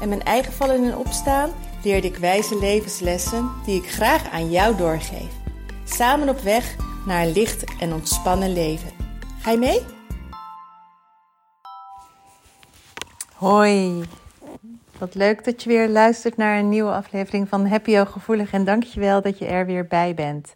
en 0.00 0.08
mijn 0.08 0.22
eigen 0.22 0.52
vallen 0.52 0.84
en 0.84 0.96
opstaan 0.96 1.50
leerde 1.82 2.06
ik 2.06 2.16
wijze 2.16 2.58
levenslessen 2.58 3.50
die 3.64 3.82
ik 3.82 3.90
graag 3.90 4.30
aan 4.30 4.50
jou 4.50 4.76
doorgeef. 4.76 5.32
Samen 5.84 6.28
op 6.28 6.40
weg 6.40 6.76
naar 7.06 7.22
een 7.22 7.32
licht 7.32 7.64
en 7.80 7.92
ontspannen 7.92 8.52
leven. 8.52 8.90
Ga 9.40 9.50
je 9.50 9.58
mee? 9.58 9.80
Hoi. 13.34 14.04
Wat 14.98 15.14
leuk 15.14 15.44
dat 15.44 15.62
je 15.62 15.68
weer 15.68 15.88
luistert 15.88 16.36
naar 16.36 16.58
een 16.58 16.68
nieuwe 16.68 16.92
aflevering 16.92 17.48
van 17.48 17.66
Happy 17.66 18.04
Gevoelig 18.04 18.52
en 18.52 18.64
dankjewel 18.64 19.22
dat 19.22 19.38
je 19.38 19.46
er 19.46 19.66
weer 19.66 19.86
bij 19.86 20.14
bent. 20.14 20.54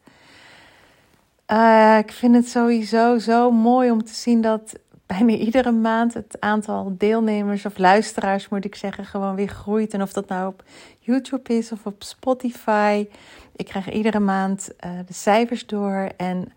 Uh, 1.52 1.98
ik 1.98 2.12
vind 2.12 2.34
het 2.34 2.48
sowieso 2.48 3.18
zo 3.18 3.50
mooi 3.50 3.90
om 3.90 4.04
te 4.04 4.14
zien 4.14 4.40
dat 4.40 4.78
bijna 5.18 5.32
iedere 5.32 5.70
maand 5.70 6.14
het 6.14 6.36
aantal 6.40 6.94
deelnemers 6.98 7.66
of 7.66 7.78
luisteraars, 7.78 8.48
moet 8.48 8.64
ik 8.64 8.74
zeggen, 8.74 9.04
gewoon 9.04 9.34
weer 9.34 9.48
groeit. 9.48 9.94
En 9.94 10.02
of 10.02 10.12
dat 10.12 10.28
nou 10.28 10.48
op 10.48 10.62
YouTube 10.98 11.56
is 11.56 11.72
of 11.72 11.86
op 11.86 12.02
Spotify. 12.02 13.08
Ik 13.56 13.64
krijg 13.64 13.90
iedere 13.90 14.18
maand 14.18 14.70
uh, 14.84 14.90
de 15.06 15.12
cijfers 15.12 15.66
door. 15.66 16.08
En 16.16 16.52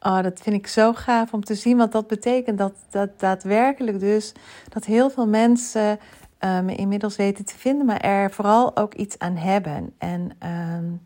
oh, 0.00 0.22
dat 0.22 0.40
vind 0.40 0.56
ik 0.56 0.66
zo 0.66 0.92
gaaf 0.92 1.32
om 1.32 1.44
te 1.44 1.54
zien 1.54 1.76
wat 1.76 1.92
dat 1.92 2.06
betekent. 2.06 2.58
Dat, 2.58 2.74
dat 2.90 3.20
daadwerkelijk 3.20 4.00
dus 4.00 4.32
dat 4.68 4.84
heel 4.84 5.10
veel 5.10 5.26
mensen 5.26 5.98
me 6.38 6.74
inmiddels 6.74 7.16
weten 7.16 7.44
te 7.44 7.58
vinden, 7.58 7.86
maar 7.86 8.00
er 8.00 8.30
vooral 8.30 8.76
ook 8.76 8.94
iets 8.94 9.18
aan 9.18 9.36
hebben. 9.36 9.92
En 9.98 10.30
uh, 10.44 10.98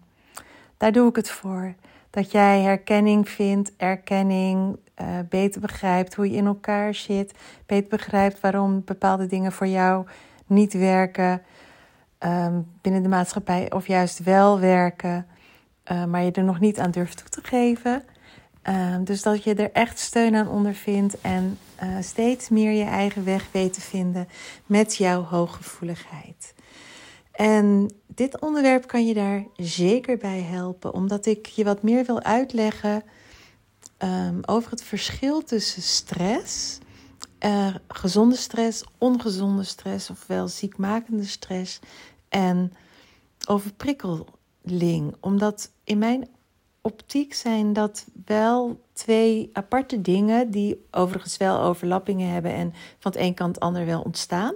daar 0.76 0.92
doe 0.92 1.08
ik 1.08 1.16
het 1.16 1.30
voor. 1.30 1.74
Dat 2.10 2.30
jij 2.30 2.60
herkenning 2.60 3.28
vindt, 3.28 3.72
erkenning, 3.76 4.78
uh, 5.00 5.06
beter 5.28 5.60
begrijpt 5.60 6.14
hoe 6.14 6.30
je 6.30 6.36
in 6.36 6.46
elkaar 6.46 6.94
zit, 6.94 7.34
beter 7.66 7.88
begrijpt 7.88 8.40
waarom 8.40 8.82
bepaalde 8.84 9.26
dingen 9.26 9.52
voor 9.52 9.66
jou 9.66 10.06
niet 10.46 10.72
werken 10.72 11.42
um, 12.18 12.66
binnen 12.80 13.02
de 13.02 13.08
maatschappij 13.08 13.72
of 13.72 13.86
juist 13.86 14.22
wel 14.22 14.60
werken, 14.60 15.26
uh, 15.92 16.04
maar 16.04 16.22
je 16.22 16.32
er 16.32 16.44
nog 16.44 16.60
niet 16.60 16.78
aan 16.78 16.90
durft 16.90 17.16
toe 17.16 17.28
te 17.28 17.40
geven. 17.42 18.02
Um, 18.62 19.04
dus 19.04 19.22
dat 19.22 19.44
je 19.44 19.54
er 19.54 19.72
echt 19.72 19.98
steun 19.98 20.34
aan 20.34 20.48
ondervindt 20.48 21.20
en 21.20 21.58
uh, 21.82 21.88
steeds 22.00 22.48
meer 22.48 22.72
je 22.72 22.84
eigen 22.84 23.24
weg 23.24 23.48
weet 23.52 23.72
te 23.72 23.80
vinden 23.80 24.28
met 24.66 24.96
jouw 24.96 25.22
hooggevoeligheid. 25.22 26.54
En 27.32 27.90
dit 28.06 28.40
onderwerp 28.40 28.86
kan 28.86 29.06
je 29.06 29.14
daar 29.14 29.44
zeker 29.56 30.16
bij 30.16 30.40
helpen, 30.40 30.94
omdat 30.94 31.26
ik 31.26 31.46
je 31.46 31.64
wat 31.64 31.82
meer 31.82 32.04
wil 32.04 32.22
uitleggen 32.22 33.02
um, 34.02 34.38
over 34.44 34.70
het 34.70 34.82
verschil 34.82 35.42
tussen 35.42 35.82
stress, 35.82 36.78
gezonde 37.88 38.36
stress, 38.36 38.84
ongezonde 38.98 39.64
stress, 39.64 40.10
ofwel 40.10 40.48
ziekmakende 40.48 41.24
stress, 41.24 41.78
en 42.28 42.72
overprikkeling. 43.48 45.14
Omdat 45.20 45.70
in 45.84 45.98
mijn 45.98 46.28
optiek 46.80 47.34
zijn 47.34 47.72
dat 47.72 48.06
wel 48.24 48.80
twee 48.92 49.50
aparte 49.52 50.00
dingen 50.00 50.50
die 50.50 50.86
overigens 50.90 51.36
wel 51.36 51.60
overlappingen 51.60 52.32
hebben 52.32 52.52
en 52.52 52.72
van 52.98 53.12
het 53.12 53.20
een 53.20 53.34
kant 53.34 53.54
het 53.54 53.64
ander 53.64 53.86
wel 53.86 54.00
ontstaan. 54.00 54.54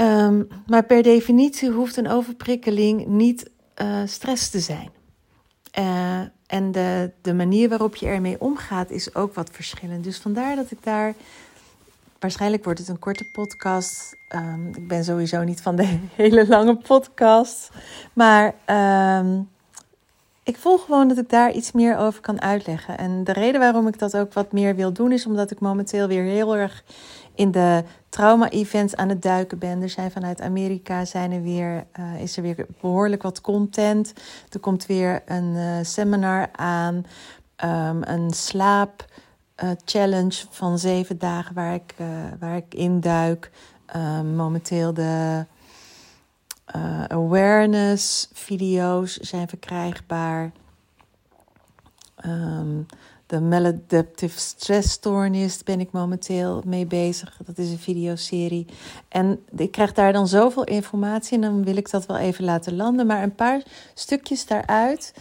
Um, 0.00 0.48
maar 0.66 0.84
per 0.84 1.02
definitie 1.02 1.70
hoeft 1.70 1.96
een 1.96 2.08
overprikkeling 2.08 3.06
niet 3.06 3.50
uh, 3.82 4.02
stress 4.04 4.50
te 4.50 4.60
zijn. 4.60 4.90
Uh, 5.78 6.20
en 6.52 6.72
de, 6.72 7.10
de 7.20 7.34
manier 7.34 7.68
waarop 7.68 7.96
je 7.96 8.06
ermee 8.06 8.40
omgaat 8.40 8.90
is 8.90 9.14
ook 9.14 9.34
wat 9.34 9.50
verschillend. 9.52 10.04
Dus 10.04 10.18
vandaar 10.18 10.56
dat 10.56 10.70
ik 10.70 10.78
daar. 10.82 11.14
Waarschijnlijk 12.18 12.64
wordt 12.64 12.78
het 12.78 12.88
een 12.88 12.98
korte 12.98 13.24
podcast. 13.32 14.16
Um, 14.34 14.68
ik 14.74 14.88
ben 14.88 15.04
sowieso 15.04 15.42
niet 15.42 15.62
van 15.62 15.76
de 15.76 15.86
hele 16.16 16.48
lange 16.48 16.76
podcast. 16.76 17.70
Maar 18.12 18.54
um, 19.18 19.48
ik 20.42 20.56
voel 20.56 20.78
gewoon 20.78 21.08
dat 21.08 21.18
ik 21.18 21.28
daar 21.28 21.52
iets 21.52 21.72
meer 21.72 21.96
over 21.96 22.20
kan 22.20 22.40
uitleggen. 22.40 22.98
En 22.98 23.24
de 23.24 23.32
reden 23.32 23.60
waarom 23.60 23.86
ik 23.86 23.98
dat 23.98 24.16
ook 24.16 24.32
wat 24.32 24.52
meer 24.52 24.74
wil 24.74 24.92
doen, 24.92 25.12
is 25.12 25.26
omdat 25.26 25.50
ik 25.50 25.60
momenteel 25.60 26.06
weer 26.06 26.24
heel 26.24 26.56
erg 26.56 26.84
in 27.34 27.50
de 27.50 27.84
trauma-events 28.08 28.96
aan 28.96 29.08
het 29.08 29.22
duiken 29.22 29.58
ben. 29.58 29.82
Er 29.82 29.88
zijn 29.88 30.10
vanuit 30.10 30.40
Amerika 30.40 31.04
zijn 31.04 31.32
er 31.32 31.42
weer, 31.42 31.86
uh, 31.98 32.20
is 32.20 32.36
er 32.36 32.42
weer 32.42 32.66
behoorlijk 32.80 33.22
wat 33.22 33.40
content. 33.40 34.12
Er 34.48 34.60
komt 34.60 34.86
weer 34.86 35.22
een 35.26 35.54
uh, 35.54 35.76
seminar 35.82 36.48
aan, 36.52 36.94
um, 37.64 38.02
een 38.02 38.30
slaap. 38.30 39.04
Uh, 39.64 39.70
challenge 39.84 40.44
van 40.50 40.78
zeven 40.78 41.18
dagen 41.18 41.54
waar 41.54 41.74
ik, 41.74 41.94
waar 42.38 42.56
ik 42.56 42.74
induik. 42.74 43.50
Um, 43.96 44.34
momenteel 44.34 44.94
de 44.94 45.46
awareness 47.08 48.28
video's 48.32 49.16
zijn 49.16 49.48
verkrijgbaar. 49.48 50.52
Um, 52.26 52.86
de 53.32 53.40
maladaptive 53.40 54.38
stressstoornis 54.38 55.62
ben 55.62 55.80
ik 55.80 55.92
momenteel 55.92 56.62
mee 56.66 56.86
bezig. 56.86 57.40
Dat 57.44 57.58
is 57.58 57.70
een 57.70 57.78
videoserie. 57.78 58.66
En 59.08 59.44
ik 59.56 59.70
krijg 59.70 59.92
daar 59.92 60.12
dan 60.12 60.28
zoveel 60.28 60.64
informatie 60.64 61.34
en 61.34 61.40
dan 61.40 61.64
wil 61.64 61.76
ik 61.76 61.90
dat 61.90 62.06
wel 62.06 62.16
even 62.16 62.44
laten 62.44 62.76
landen. 62.76 63.06
Maar 63.06 63.22
een 63.22 63.34
paar 63.34 63.62
stukjes 63.94 64.46
daaruit 64.46 65.14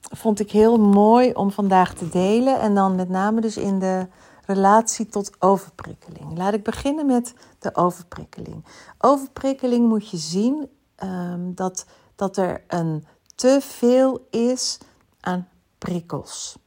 vond 0.00 0.40
ik 0.40 0.50
heel 0.50 0.78
mooi 0.78 1.32
om 1.32 1.50
vandaag 1.50 1.94
te 1.94 2.08
delen. 2.08 2.60
En 2.60 2.74
dan 2.74 2.94
met 2.94 3.08
name 3.08 3.40
dus 3.40 3.56
in 3.56 3.78
de 3.78 4.06
relatie 4.46 5.06
tot 5.06 5.30
overprikkeling. 5.38 6.38
Laat 6.38 6.54
ik 6.54 6.62
beginnen 6.62 7.06
met 7.06 7.34
de 7.58 7.74
overprikkeling. 7.74 8.64
Overprikkeling 8.98 9.88
moet 9.88 10.10
je 10.10 10.16
zien 10.16 10.68
um, 11.04 11.54
dat, 11.54 11.86
dat 12.14 12.36
er 12.36 12.64
een 12.68 13.06
te 13.34 13.58
veel 13.60 14.26
is 14.30 14.78
aan 15.20 15.48
prikkels 15.78 16.58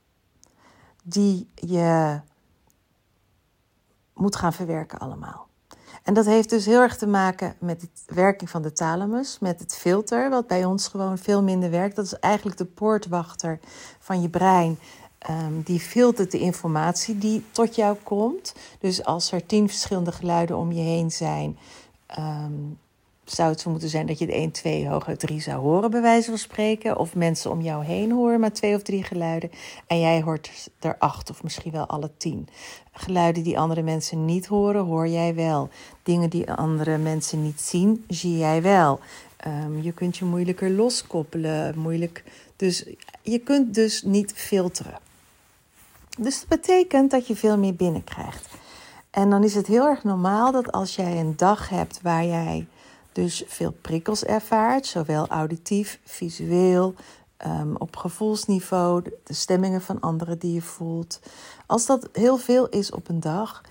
die 1.04 1.50
je 1.56 2.20
moet 4.14 4.36
gaan 4.36 4.54
verwerken 4.54 5.00
allemaal. 5.00 5.48
En 6.04 6.14
dat 6.14 6.26
heeft 6.26 6.50
dus 6.50 6.66
heel 6.66 6.82
erg 6.82 6.98
te 6.98 7.08
maken 7.08 7.56
met 7.60 7.82
de 7.82 7.88
werking 8.06 8.50
van 8.50 8.62
de 8.62 8.74
thalamus, 8.74 9.40
met 9.40 9.60
het 9.60 9.76
filter, 9.76 10.30
wat 10.30 10.48
bij 10.48 10.66
ons 10.66 10.88
gewoon 10.88 11.18
veel 11.18 11.44
minder 11.44 11.70
werkt. 11.70 11.96
Dat 11.96 12.06
is 12.06 12.20
eigenlijk 12.20 12.58
de 12.58 12.66
poortwachter 12.66 13.60
van 14.00 14.22
je 14.22 14.30
brein. 14.30 14.80
Um, 15.30 15.62
die 15.62 15.80
filtert 15.80 16.32
de 16.32 16.40
informatie 16.40 17.18
die 17.18 17.46
tot 17.52 17.76
jou 17.76 17.98
komt. 18.04 18.56
Dus 18.80 19.06
als 19.06 19.32
er 19.32 19.46
tien 19.46 19.70
verschillende 19.70 20.12
geluiden 20.12 20.58
om 20.58 20.72
je 20.72 20.82
heen 20.82 21.12
zijn, 21.12 21.58
um, 22.20 22.80
zou 23.26 23.50
het 23.50 23.60
zo 23.60 23.70
moeten 23.70 23.90
zijn 23.90 24.06
dat 24.06 24.20
je 24.20 24.26
de 24.26 24.34
1, 24.34 24.52
2, 24.52 24.88
hooguit 24.88 25.20
3 25.20 25.42
zou 25.42 25.62
horen, 25.62 25.92
bij 25.92 26.02
wijze 26.02 26.30
van 26.30 26.38
spreken. 26.38 26.98
Of 26.98 27.16
mensen 27.16 27.52
om 27.52 27.62
jou 27.62 27.86
heen 27.86 28.12
horen 28.12 28.40
maar 28.40 28.52
twee 28.52 28.76
of 28.76 28.82
drie 28.82 29.04
geluiden. 29.04 29.52
En 29.88 30.00
jij 30.00 30.22
hoort 30.22 30.70
er 30.80 30.96
acht 30.98 31.30
of 31.30 31.44
misschien 31.44 31.72
wel 31.72 31.86
alle 31.86 32.12
tien. 32.18 32.48
Geluiden 32.92 33.44
die 33.44 33.60
andere 33.60 33.82
mensen 33.82 34.26
niet 34.26 34.46
horen, 34.46 34.86
hoor 34.86 35.08
jij 35.08 35.36
wel. 35.36 35.70
Dingen 36.04 36.30
die 36.30 36.52
andere 36.52 36.98
mensen 36.98 37.44
niet 37.44 37.62
zien, 37.62 38.06
zie 38.08 38.38
jij 38.38 38.62
wel. 38.62 39.00
Um, 39.48 39.82
je 39.82 39.92
kunt 39.92 40.18
je 40.18 40.26
moeilijker 40.26 40.70
loskoppelen, 40.70 41.80
moeilijk. 41.80 42.24
Dus 42.56 42.86
je 43.22 43.40
kunt 43.40 43.74
dus 43.74 44.04
niet 44.04 44.34
filteren. 44.34 45.00
Dus 46.20 46.40
dat 46.40 46.48
betekent 46.48 47.12
dat 47.12 47.28
je 47.28 47.36
veel 47.36 47.58
meer 47.58 47.76
binnenkrijgt. 47.76 48.48
En 49.10 49.30
dan 49.30 49.44
is 49.44 49.56
het 49.56 49.68
heel 49.68 49.86
erg 49.86 50.04
normaal 50.04 50.52
dat 50.52 50.72
als 50.72 50.96
jij 50.96 51.20
een 51.20 51.34
dag 51.36 51.70
hebt 51.70 52.02
waar 52.02 52.26
jij 52.26 52.68
dus 53.14 53.44
veel 53.48 53.72
prikkels 53.82 54.24
ervaart, 54.24 54.86
zowel 54.86 55.28
auditief, 55.28 56.00
visueel, 56.04 56.94
um, 57.46 57.76
op 57.78 57.96
gevoelsniveau, 57.96 59.04
de 59.24 59.34
stemmingen 59.34 59.82
van 59.82 60.00
anderen 60.00 60.40
die 60.40 60.54
je 60.54 60.62
voelt. 60.62 61.20
Als 61.66 61.86
dat 61.86 62.10
heel 62.12 62.38
veel 62.38 62.70
is 62.70 62.92
op 62.92 63.10
een 63.10 63.20
dag, 63.20 63.62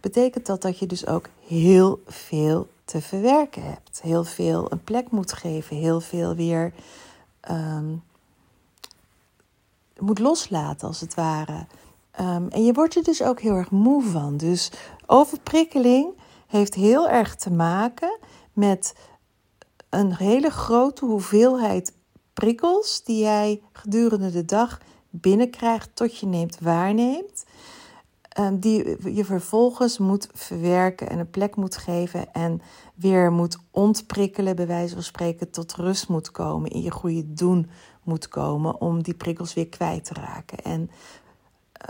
betekent 0.00 0.46
dat 0.46 0.62
dat 0.62 0.78
je 0.78 0.86
dus 0.86 1.06
ook 1.06 1.28
heel 1.46 2.02
veel 2.06 2.68
te 2.84 3.00
verwerken 3.00 3.62
hebt. 3.62 4.00
Heel 4.02 4.24
veel 4.24 4.72
een 4.72 4.84
plek 4.84 5.10
moet 5.10 5.32
geven, 5.32 5.76
heel 5.76 6.00
veel 6.00 6.34
weer 6.34 6.72
um, 7.50 8.02
moet 9.98 10.18
loslaten 10.18 10.88
als 10.88 11.00
het 11.00 11.14
ware. 11.14 11.66
Um, 12.20 12.48
en 12.48 12.64
je 12.64 12.72
wordt 12.72 12.96
er 12.96 13.02
dus 13.02 13.22
ook 13.22 13.40
heel 13.40 13.54
erg 13.54 13.70
moe 13.70 14.02
van. 14.02 14.36
Dus 14.36 14.70
overprikkeling 15.06 16.08
heeft 16.46 16.74
heel 16.74 17.08
erg 17.08 17.34
te 17.34 17.50
maken 17.50 18.18
met 18.54 18.94
een 19.88 20.14
hele 20.14 20.50
grote 20.50 21.04
hoeveelheid 21.04 21.92
prikkels 22.32 23.02
die 23.04 23.18
jij 23.18 23.62
gedurende 23.72 24.30
de 24.30 24.44
dag 24.44 24.80
binnenkrijgt 25.10 25.90
tot 25.94 26.18
je 26.18 26.26
neemt 26.26 26.58
waarneemt. 26.60 27.44
Ehm, 28.28 28.58
die 28.58 28.96
je 29.14 29.24
vervolgens 29.24 29.98
moet 29.98 30.28
verwerken 30.32 31.10
en 31.10 31.18
een 31.18 31.30
plek 31.30 31.56
moet 31.56 31.76
geven 31.76 32.32
en 32.32 32.60
weer 32.94 33.32
moet 33.32 33.58
ontprikkelen, 33.70 34.56
bij 34.56 34.66
wijze 34.66 34.94
van 34.94 35.02
spreken, 35.02 35.50
tot 35.50 35.74
rust 35.74 36.08
moet 36.08 36.30
komen, 36.30 36.70
in 36.70 36.82
je 36.82 36.90
goede 36.90 37.32
doen 37.32 37.70
moet 38.02 38.28
komen 38.28 38.80
om 38.80 39.02
die 39.02 39.14
prikkels 39.14 39.54
weer 39.54 39.68
kwijt 39.68 40.04
te 40.04 40.14
raken. 40.14 40.58
En 40.58 40.90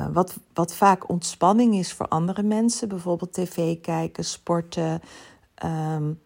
uh, 0.00 0.06
wat, 0.12 0.37
wat 0.55 0.75
vaak 0.75 1.08
ontspanning 1.08 1.75
is 1.75 1.93
voor 1.93 2.08
andere 2.08 2.43
mensen, 2.43 2.88
bijvoorbeeld 2.88 3.32
tv 3.32 3.81
kijken, 3.81 4.25
sporten, 4.25 5.00
um, 5.64 6.20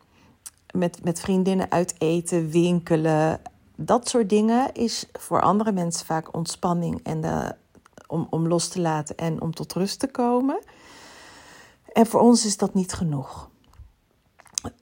met, 0.79 1.05
met 1.05 1.21
vriendinnen 1.21 1.71
uit 1.71 1.95
eten, 1.99 2.51
winkelen, 2.51 3.41
dat 3.77 4.09
soort 4.09 4.29
dingen 4.29 4.75
is 4.75 5.07
voor 5.13 5.41
andere 5.41 5.73
mensen 5.73 6.07
vaak 6.07 6.35
ontspanning 6.35 7.01
en 7.03 7.21
de, 7.21 7.55
om, 8.07 8.27
om 8.31 8.49
los 8.49 8.69
te 8.69 8.81
laten 8.81 9.17
en 9.17 9.41
om 9.41 9.55
tot 9.55 9.73
rust 9.73 9.99
te 9.99 10.07
komen. 10.07 10.59
En 11.93 12.07
voor 12.07 12.21
ons 12.21 12.45
is 12.45 12.57
dat 12.57 12.75
niet 12.75 12.93
genoeg. 12.93 13.51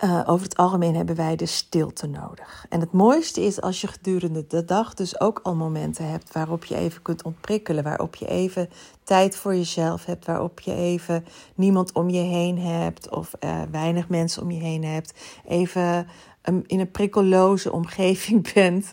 Uh, 0.04 0.22
over 0.26 0.46
het 0.46 0.56
algemeen 0.56 0.94
hebben 0.94 1.16
wij 1.16 1.36
de 1.36 1.46
stilte 1.46 2.06
nodig. 2.06 2.66
En 2.68 2.80
het 2.80 2.92
mooiste 2.92 3.40
is 3.40 3.60
als 3.60 3.80
je 3.80 3.86
gedurende 3.86 4.46
de 4.46 4.64
dag 4.64 4.94
dus 4.94 5.20
ook 5.20 5.40
al 5.42 5.54
momenten 5.54 6.10
hebt 6.10 6.32
waarop 6.32 6.64
je 6.64 6.76
even 6.76 7.02
kunt 7.02 7.22
ontprikkelen, 7.22 7.84
waarop 7.84 8.14
je 8.14 8.26
even 8.26 8.68
tijd 9.04 9.36
voor 9.36 9.54
jezelf 9.54 10.04
hebt, 10.04 10.26
waarop 10.26 10.60
je 10.60 10.74
even 10.74 11.24
niemand 11.54 11.92
om 11.92 12.10
je 12.10 12.20
heen 12.20 12.58
hebt 12.58 13.10
of 13.10 13.32
uh, 13.40 13.62
weinig 13.70 14.08
mensen 14.08 14.42
om 14.42 14.50
je 14.50 14.60
heen 14.60 14.84
hebt, 14.84 15.14
even 15.44 16.06
um, 16.42 16.62
in 16.66 16.80
een 16.80 16.90
prikkelloze 16.90 17.72
omgeving 17.72 18.48
bent, 18.54 18.92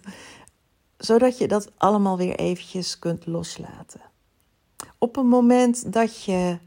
zodat 0.97 1.37
je 1.37 1.47
dat 1.47 1.71
allemaal 1.77 2.17
weer 2.17 2.35
eventjes 2.35 2.99
kunt 2.99 3.25
loslaten. 3.25 4.01
Op 4.97 5.17
een 5.17 5.27
moment 5.27 5.93
dat 5.93 6.23
je 6.23 6.57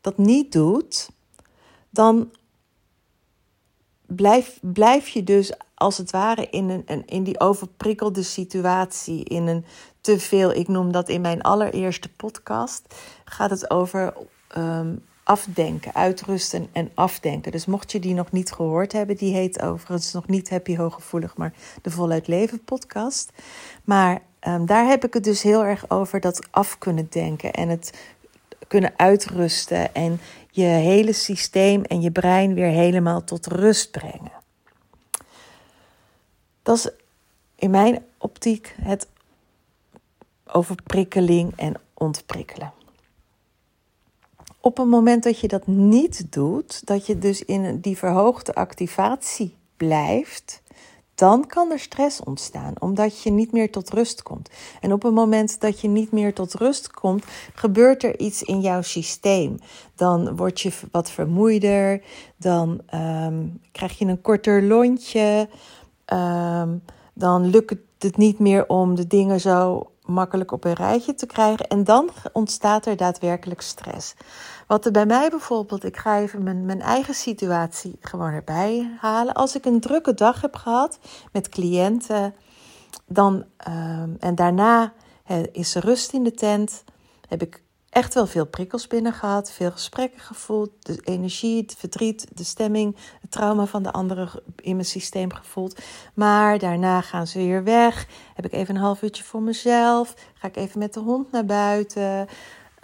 dat 0.00 0.18
niet 0.18 0.52
doet, 0.52 1.10
dan 1.90 2.30
blijf, 4.14 4.58
blijf 4.60 5.08
je 5.08 5.24
dus 5.24 5.52
als 5.74 5.98
het 5.98 6.10
ware 6.10 6.48
in, 6.50 6.84
een, 6.86 7.02
in 7.06 7.22
die 7.22 7.40
overprikkelde 7.40 8.22
situatie, 8.22 9.24
in 9.24 9.46
een 9.46 9.64
te 10.00 10.18
veel. 10.18 10.52
Ik 10.52 10.68
noem 10.68 10.92
dat 10.92 11.08
in 11.08 11.20
mijn 11.20 11.42
allereerste 11.42 12.08
podcast. 12.08 12.94
Gaat 13.24 13.50
het 13.50 13.70
over 13.70 14.14
um, 14.56 15.04
afdenken, 15.24 15.94
uitrusten 15.94 16.68
en 16.72 16.90
afdenken. 16.94 17.52
Dus 17.52 17.66
mocht 17.66 17.92
je 17.92 18.00
die 18.00 18.14
nog 18.14 18.32
niet 18.32 18.52
gehoord 18.52 18.92
hebben, 18.92 19.16
die 19.16 19.34
heet 19.34 19.62
overigens 19.62 20.12
nog 20.12 20.26
niet 20.26 20.50
Happy 20.50 20.76
Hooggevoelig, 20.76 21.36
maar 21.36 21.52
de 21.82 21.90
Voluit 21.90 22.26
Leven 22.26 22.64
podcast. 22.64 23.32
Maar 23.84 24.22
um, 24.48 24.66
daar 24.66 24.86
heb 24.86 25.04
ik 25.04 25.14
het 25.14 25.24
dus 25.24 25.42
heel 25.42 25.64
erg 25.64 25.90
over 25.90 26.20
dat 26.20 26.46
af 26.50 26.78
kunnen 26.78 27.06
denken 27.10 27.52
en 27.52 27.68
het 27.68 27.92
kunnen 28.68 28.92
uitrusten 28.96 29.94
en 29.94 30.20
je 30.54 30.62
hele 30.62 31.12
systeem 31.12 31.84
en 31.84 32.00
je 32.00 32.10
brein 32.10 32.54
weer 32.54 32.70
helemaal 32.70 33.24
tot 33.24 33.46
rust 33.46 33.90
brengen. 33.90 34.32
Dat 36.62 36.76
is 36.76 36.90
in 37.54 37.70
mijn 37.70 38.04
optiek 38.18 38.74
het 38.80 39.08
overprikkeling 40.46 41.52
en 41.56 41.74
ontprikkelen. 41.94 42.72
Op 44.60 44.76
het 44.76 44.86
moment 44.86 45.22
dat 45.22 45.38
je 45.38 45.48
dat 45.48 45.66
niet 45.66 46.32
doet, 46.32 46.86
dat 46.86 47.06
je 47.06 47.18
dus 47.18 47.44
in 47.44 47.80
die 47.80 47.96
verhoogde 47.96 48.54
activatie 48.54 49.56
blijft, 49.76 50.61
dan 51.14 51.46
kan 51.46 51.70
er 51.70 51.78
stress 51.78 52.22
ontstaan, 52.22 52.74
omdat 52.78 53.22
je 53.22 53.30
niet 53.30 53.52
meer 53.52 53.70
tot 53.70 53.90
rust 53.90 54.22
komt. 54.22 54.50
En 54.80 54.92
op 54.92 55.02
het 55.02 55.14
moment 55.14 55.60
dat 55.60 55.80
je 55.80 55.88
niet 55.88 56.12
meer 56.12 56.34
tot 56.34 56.54
rust 56.54 56.90
komt, 56.90 57.24
gebeurt 57.54 58.02
er 58.02 58.18
iets 58.18 58.42
in 58.42 58.60
jouw 58.60 58.82
systeem. 58.82 59.58
Dan 59.94 60.36
word 60.36 60.60
je 60.60 60.72
wat 60.90 61.10
vermoeider, 61.10 62.02
dan 62.36 62.80
um, 62.94 63.60
krijg 63.72 63.98
je 63.98 64.04
een 64.04 64.20
korter 64.20 64.62
lontje, 64.62 65.48
um, 66.12 66.82
dan 67.14 67.46
lukt 67.46 67.74
het 67.98 68.16
niet 68.16 68.38
meer 68.38 68.68
om 68.68 68.94
de 68.94 69.06
dingen 69.06 69.40
zo 69.40 69.91
makkelijk 70.12 70.52
op 70.52 70.64
een 70.64 70.72
rijtje 70.72 71.14
te 71.14 71.26
krijgen. 71.26 71.66
En 71.66 71.84
dan 71.84 72.10
ontstaat 72.32 72.86
er 72.86 72.96
daadwerkelijk 72.96 73.60
stress. 73.60 74.14
Wat 74.66 74.86
er 74.86 74.92
bij 74.92 75.06
mij 75.06 75.30
bijvoorbeeld, 75.30 75.84
ik 75.84 75.96
ga 75.96 76.18
even 76.18 76.42
mijn, 76.42 76.64
mijn 76.64 76.80
eigen 76.80 77.14
situatie 77.14 77.96
gewoon 78.00 78.32
erbij 78.32 78.96
halen. 78.98 79.34
Als 79.34 79.56
ik 79.56 79.64
een 79.64 79.80
drukke 79.80 80.14
dag 80.14 80.40
heb 80.40 80.56
gehad 80.56 80.98
met 81.32 81.48
cliënten, 81.48 82.34
dan, 83.06 83.44
uh, 83.68 84.02
en 84.18 84.34
daarna 84.34 84.92
is 85.52 85.74
er 85.74 85.84
rust 85.84 86.12
in 86.12 86.24
de 86.24 86.32
tent, 86.32 86.84
heb 87.28 87.42
ik 87.42 87.62
echt 87.92 88.14
wel 88.14 88.26
veel 88.26 88.46
prikkels 88.46 88.86
binnen 88.86 89.12
gehad, 89.12 89.52
veel 89.52 89.70
gesprekken 89.70 90.20
gevoeld, 90.20 90.70
de 90.78 91.00
energie, 91.04 91.62
het 91.62 91.74
verdriet, 91.78 92.26
de 92.34 92.44
stemming, 92.44 92.96
het 93.20 93.30
trauma 93.30 93.66
van 93.66 93.82
de 93.82 93.92
anderen 93.92 94.28
in 94.56 94.74
mijn 94.74 94.86
systeem 94.86 95.32
gevoeld. 95.32 95.80
Maar 96.14 96.58
daarna 96.58 97.00
gaan 97.00 97.26
ze 97.26 97.38
weer 97.38 97.64
weg. 97.64 98.06
Heb 98.34 98.44
ik 98.44 98.52
even 98.52 98.74
een 98.74 98.80
half 98.80 99.02
uurtje 99.02 99.24
voor 99.24 99.42
mezelf. 99.42 100.14
Ga 100.34 100.48
ik 100.48 100.56
even 100.56 100.78
met 100.78 100.94
de 100.94 101.00
hond 101.00 101.32
naar 101.32 101.44
buiten. 101.44 102.28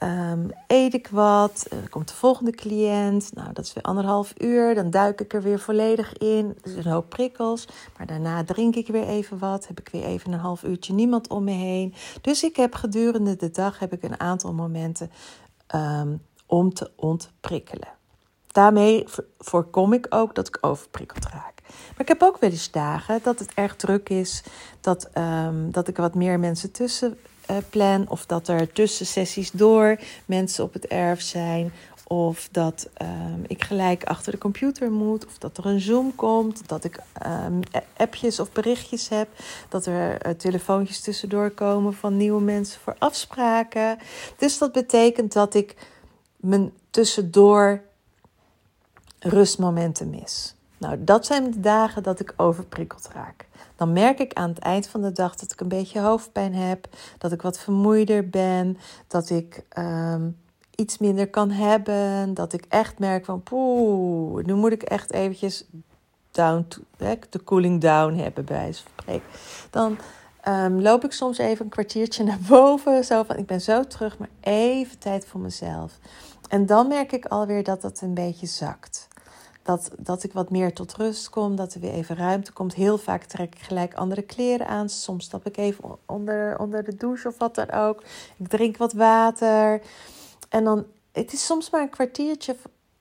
Um, 0.03 0.51
eet 0.67 0.95
ik 0.95 1.09
wat? 1.09 1.67
Eh, 1.71 1.79
komt 1.91 2.09
de 2.09 2.15
volgende 2.15 2.51
cliënt. 2.51 3.35
Nou, 3.35 3.53
dat 3.53 3.65
is 3.65 3.73
weer 3.73 3.83
anderhalf 3.83 4.33
uur. 4.41 4.75
Dan 4.75 4.91
duik 4.91 5.21
ik 5.21 5.35
er 5.35 5.43
weer 5.43 5.59
volledig 5.59 6.13
in. 6.13 6.59
Is 6.63 6.75
een 6.75 6.93
hoop 6.93 7.09
prikkels. 7.09 7.69
Maar 7.97 8.07
daarna 8.07 8.45
drink 8.45 8.75
ik 8.75 8.87
weer 8.87 9.07
even 9.07 9.39
wat. 9.39 9.67
Heb 9.67 9.81
ik 9.81 9.89
weer 9.89 10.05
even 10.05 10.33
een 10.33 10.39
half 10.39 10.63
uurtje 10.63 10.93
niemand 10.93 11.29
om 11.29 11.45
me 11.45 11.51
heen. 11.51 11.95
Dus 12.21 12.43
ik 12.43 12.57
heb 12.57 12.75
gedurende 12.75 13.37
de 13.37 13.51
dag 13.51 13.79
heb 13.79 13.93
ik 13.93 14.03
een 14.03 14.21
aantal 14.21 14.53
momenten 14.53 15.11
um, 15.75 16.23
om 16.47 16.75
te 16.75 16.91
ontprikkelen. 16.97 17.89
Daarmee 18.47 19.05
voorkom 19.39 19.93
ik 19.93 20.07
ook 20.11 20.35
dat 20.35 20.49
ik 20.49 20.59
overprikkeld 20.61 21.25
raak. 21.25 21.61
Maar 21.67 22.01
ik 22.01 22.09
heb 22.09 22.23
ook 22.23 22.39
wel 22.39 22.51
eens 22.51 22.71
dagen 22.71 23.21
dat 23.23 23.39
het 23.39 23.55
erg 23.55 23.77
druk 23.77 24.09
is. 24.09 24.43
Dat, 24.81 25.09
um, 25.15 25.71
dat 25.71 25.89
ik 25.89 25.97
wat 25.97 26.15
meer 26.15 26.39
mensen 26.39 26.73
tussen 26.73 27.19
plan. 27.71 28.09
Of 28.09 28.27
dat 28.27 28.49
er 28.49 28.73
tussen 28.73 29.07
sessies 29.07 29.51
door 29.51 29.99
mensen 30.25 30.65
op 30.65 30.73
het 30.73 30.87
erf 30.87 31.21
zijn. 31.21 31.73
Of 32.07 32.49
dat 32.51 32.89
um, 33.03 33.45
ik 33.47 33.65
gelijk 33.65 34.05
achter 34.05 34.33
de 34.33 34.39
computer 34.39 34.91
moet. 34.91 35.27
Of 35.27 35.39
dat 35.39 35.59
er 35.59 35.67
een 35.67 35.81
Zoom 35.81 36.15
komt. 36.15 36.69
Dat 36.69 36.85
ik 36.85 36.99
um, 37.27 37.61
appjes 37.97 38.41
of 38.41 38.53
berichtjes 38.53 39.09
heb. 39.09 39.29
Dat 39.69 39.87
er 39.87 40.27
uh, 40.27 40.33
telefoontjes 40.33 41.01
tussendoor 41.01 41.51
komen 41.51 41.95
van 41.95 42.17
nieuwe 42.17 42.41
mensen 42.41 42.81
voor 42.81 42.97
afspraken. 42.99 43.99
Dus 44.37 44.59
dat 44.59 44.73
betekent 44.73 45.33
dat 45.33 45.55
ik 45.55 45.75
mijn 46.37 46.73
tussendoor 46.91 47.83
rustmomenten 49.19 50.11
mis. 50.11 50.55
Nou, 50.79 51.05
dat 51.05 51.27
zijn 51.27 51.51
de 51.51 51.61
dagen 51.61 52.03
dat 52.03 52.21
ik 52.21 52.35
overprikkeld 52.37 53.09
raak. 53.13 53.47
Dan 53.77 53.93
merk 53.93 54.19
ik 54.19 54.33
aan 54.33 54.49
het 54.49 54.59
eind 54.59 54.87
van 54.87 55.03
de 55.03 55.13
dag 55.13 55.35
dat 55.35 55.53
ik 55.53 55.61
een 55.61 55.69
beetje 55.69 56.01
hoofdpijn 56.01 56.55
heb, 56.55 56.89
dat 57.19 57.33
ik 57.33 57.43
wat 57.43 57.59
vermoeider 57.59 58.29
ben, 58.29 58.79
dat 59.07 59.31
ik 59.31 59.65
um, 59.79 60.37
iets 60.75 60.99
minder 60.99 61.29
kan 61.29 61.51
hebben, 61.51 62.35
dat 62.35 62.53
ik 62.53 62.65
echt 62.69 62.99
merk 62.99 63.25
van 63.25 63.43
poeh, 63.43 64.45
nu 64.45 64.55
moet 64.55 64.73
ik 64.73 64.83
echt 64.83 65.13
eventjes 65.13 65.67
down 66.31 66.67
de 67.31 67.45
cooling 67.45 67.81
down 67.81 68.15
hebben 68.15 68.45
bij 68.45 68.65
van 68.65 68.75
spreken. 68.75 69.29
Dan 69.71 69.99
um, 70.49 70.81
loop 70.81 71.05
ik 71.05 71.13
soms 71.13 71.39
even 71.39 71.65
een 71.65 71.71
kwartiertje 71.71 72.25
naar 72.25 72.39
boven, 72.49 73.05
zo 73.05 73.23
van 73.23 73.37
ik 73.37 73.47
ben 73.47 73.61
zo 73.61 73.85
terug, 73.85 74.19
maar 74.19 74.31
even 74.41 74.99
tijd 74.99 75.27
voor 75.27 75.41
mezelf. 75.41 75.93
En 76.49 76.67
dan 76.67 76.89
merk 76.89 77.13
ik 77.13 77.25
alweer 77.25 77.63
dat 77.63 77.81
dat 77.81 78.01
een 78.01 78.15
beetje 78.15 78.47
zakt 78.47 79.08
dat, 79.69 79.91
dat 79.99 80.23
ik 80.23 80.33
wat 80.33 80.51
meer 80.51 80.73
tot 80.73 80.95
rust 80.95 81.31
kom, 81.31 81.57
dat 81.57 81.75
er 81.75 81.81
weer 81.81 81.93
even 81.93 82.17
ruimte 82.17 82.53
komt. 82.53 82.75
Heel 82.75 82.99
vaak 82.99 83.25
trek 83.25 83.55
ik 83.55 83.61
gelijk 83.61 83.95
andere 83.95 84.23
kleren 84.23 84.67
aan. 84.67 84.89
Soms 84.89 85.25
stap 85.25 85.47
ik 85.47 85.57
even 85.57 85.99
onder, 86.07 86.59
onder 86.59 86.85
de 86.85 86.95
douche 86.95 87.29
of 87.29 87.39
wat 87.39 87.55
dan 87.55 87.71
ook. 87.71 88.03
Ik 88.37 88.49
drink 88.49 88.77
wat 88.77 88.93
water. 88.93 89.83
En 90.49 90.65
dan, 90.65 90.85
het 91.13 91.33
is 91.33 91.47
soms 91.47 91.71
maar 91.71 91.81
een 91.81 91.91
kwartiertje, 91.91 92.57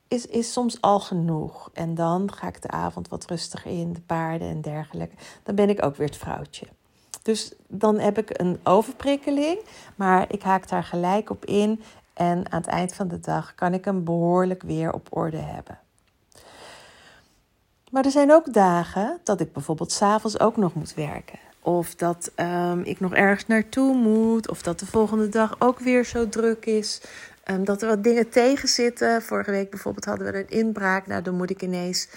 is, 0.08 0.26
is 0.26 0.52
soms 0.52 0.82
al 0.82 1.00
genoeg. 1.00 1.70
En 1.74 1.96
dan 1.96 2.34
ga 2.34 2.48
ik 2.48 2.62
de 2.62 2.70
avond 2.70 3.08
wat 3.08 3.26
rustiger 3.26 3.72
in, 3.72 3.94
de 3.94 4.02
paarden 4.02 4.48
en 4.48 4.62
dergelijke. 4.62 5.16
Dan 5.44 5.56
ben 5.56 5.70
ik 5.70 5.84
ook 5.86 5.96
weer 5.96 6.08
het 6.08 6.18
vrouwtje. 6.18 6.68
Dus 7.22 7.54
dan 7.68 8.00
heb 8.00 8.18
ik 8.18 8.40
een 8.40 8.60
overprikkeling, 8.64 9.60
maar 9.96 10.26
ik 10.34 10.42
haak 10.42 10.70
daar 10.70 10.84
gelijk 10.84 11.30
op 11.30 11.46
in. 11.46 11.82
En 12.14 12.52
aan 12.52 12.62
het 12.62 12.70
eind 12.70 12.94
van 12.94 13.08
de 13.08 13.20
dag 13.20 13.56
kan 13.56 13.74
ik 13.74 13.86
hem 13.86 14.04
behoorlijk 14.04 14.64
weer 14.64 14.94
op 14.94 15.08
orde 15.10 15.38
hebben. 15.38 15.80
Maar 17.92 18.06
er 18.06 18.12
zijn 18.12 18.32
ook 18.32 18.54
dagen 18.54 19.20
dat 19.24 19.40
ik 19.40 19.54
bijvoorbeeld 19.54 19.92
s'avonds 19.92 20.40
ook 20.40 20.58
nog 20.58 20.74
moet 20.74 20.94
werken. 20.94 21.40
Of 21.60 21.96
dat 21.96 22.32
um, 22.36 22.82
ik 22.82 23.00
nog 23.00 23.14
ergens 23.14 23.48
naartoe 23.48 23.96
moet. 23.96 24.50
Of 24.50 24.62
dat 24.62 24.80
de 24.80 24.86
volgende 24.86 25.30
dag 25.30 25.56
ook 25.60 25.80
weer 25.80 26.06
zo 26.06 26.30
druk 26.30 26.66
is. 26.66 27.02
Ehm, 27.44 27.64
dat 27.64 27.82
er 27.82 27.88
wat 27.88 28.04
dingen 28.04 28.30
tegenzitten. 28.30 29.22
Vorige 29.22 29.52
week 29.52 29.70
bijvoorbeeld 29.70 30.06
hadden 30.06 30.32
we 30.32 30.40
een 30.40 30.50
inbraak. 30.50 31.08
Nou, 31.08 31.22
dan 31.22 31.36
moet 31.36 31.50
ik 31.50 31.62
ineens, 31.62 32.10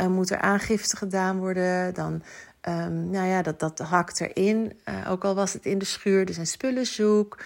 uh, 0.00 0.06
moet 0.06 0.30
er 0.30 0.40
aangifte 0.40 0.96
gedaan 0.96 1.38
worden. 1.38 1.94
Dan, 1.94 2.22
um, 2.68 3.10
nou 3.10 3.28
ja, 3.28 3.42
dat, 3.42 3.60
dat 3.60 3.78
hakt 3.78 4.20
erin. 4.20 4.72
Uh, 4.88 5.10
ook 5.10 5.24
al 5.24 5.34
was 5.34 5.52
het 5.52 5.66
in 5.66 5.78
de 5.78 5.84
schuur, 5.84 6.28
er 6.28 6.34
zijn 6.34 6.46
spullen 6.46 6.86
zoek. 6.86 7.38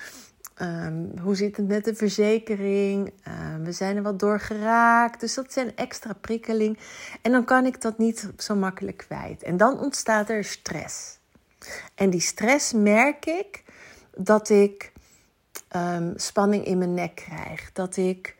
Um, 0.63 1.19
hoe 1.19 1.35
zit 1.35 1.57
het 1.57 1.69
met 1.69 1.85
de 1.85 1.95
verzekering? 1.95 3.13
we 3.63 3.73
zijn 3.73 3.97
er 3.97 4.03
wat 4.03 4.19
door 4.19 4.41
geraakt. 4.41 5.21
Dus 5.21 5.35
dat 5.35 5.53
zijn 5.53 5.77
extra 5.77 6.13
prikkeling. 6.13 6.79
En 7.23 7.33
dan 7.33 7.45
kan 7.45 7.67
ik 7.67 7.81
dat 7.81 7.99
niet 7.99 8.31
zo 8.37 8.55
makkelijk 8.55 8.97
kwijt. 8.97 9.43
En 9.43 9.57
dan 9.57 9.81
ontstaat 9.81 10.31
er 10.31 10.45
stress. 10.45 11.19
En 11.95 12.11
die 12.11 12.21
stress 12.21 12.73
merk 12.73 13.27
ik 13.27 13.63
dat 14.17 14.49
ik 14.49 14.93
um, 15.77 16.13
spanning 16.17 16.65
in 16.65 16.79
mijn 16.79 16.95
nek 16.95 17.15
krijg. 17.15 17.73
Dat 17.73 17.97
ik 17.97 18.37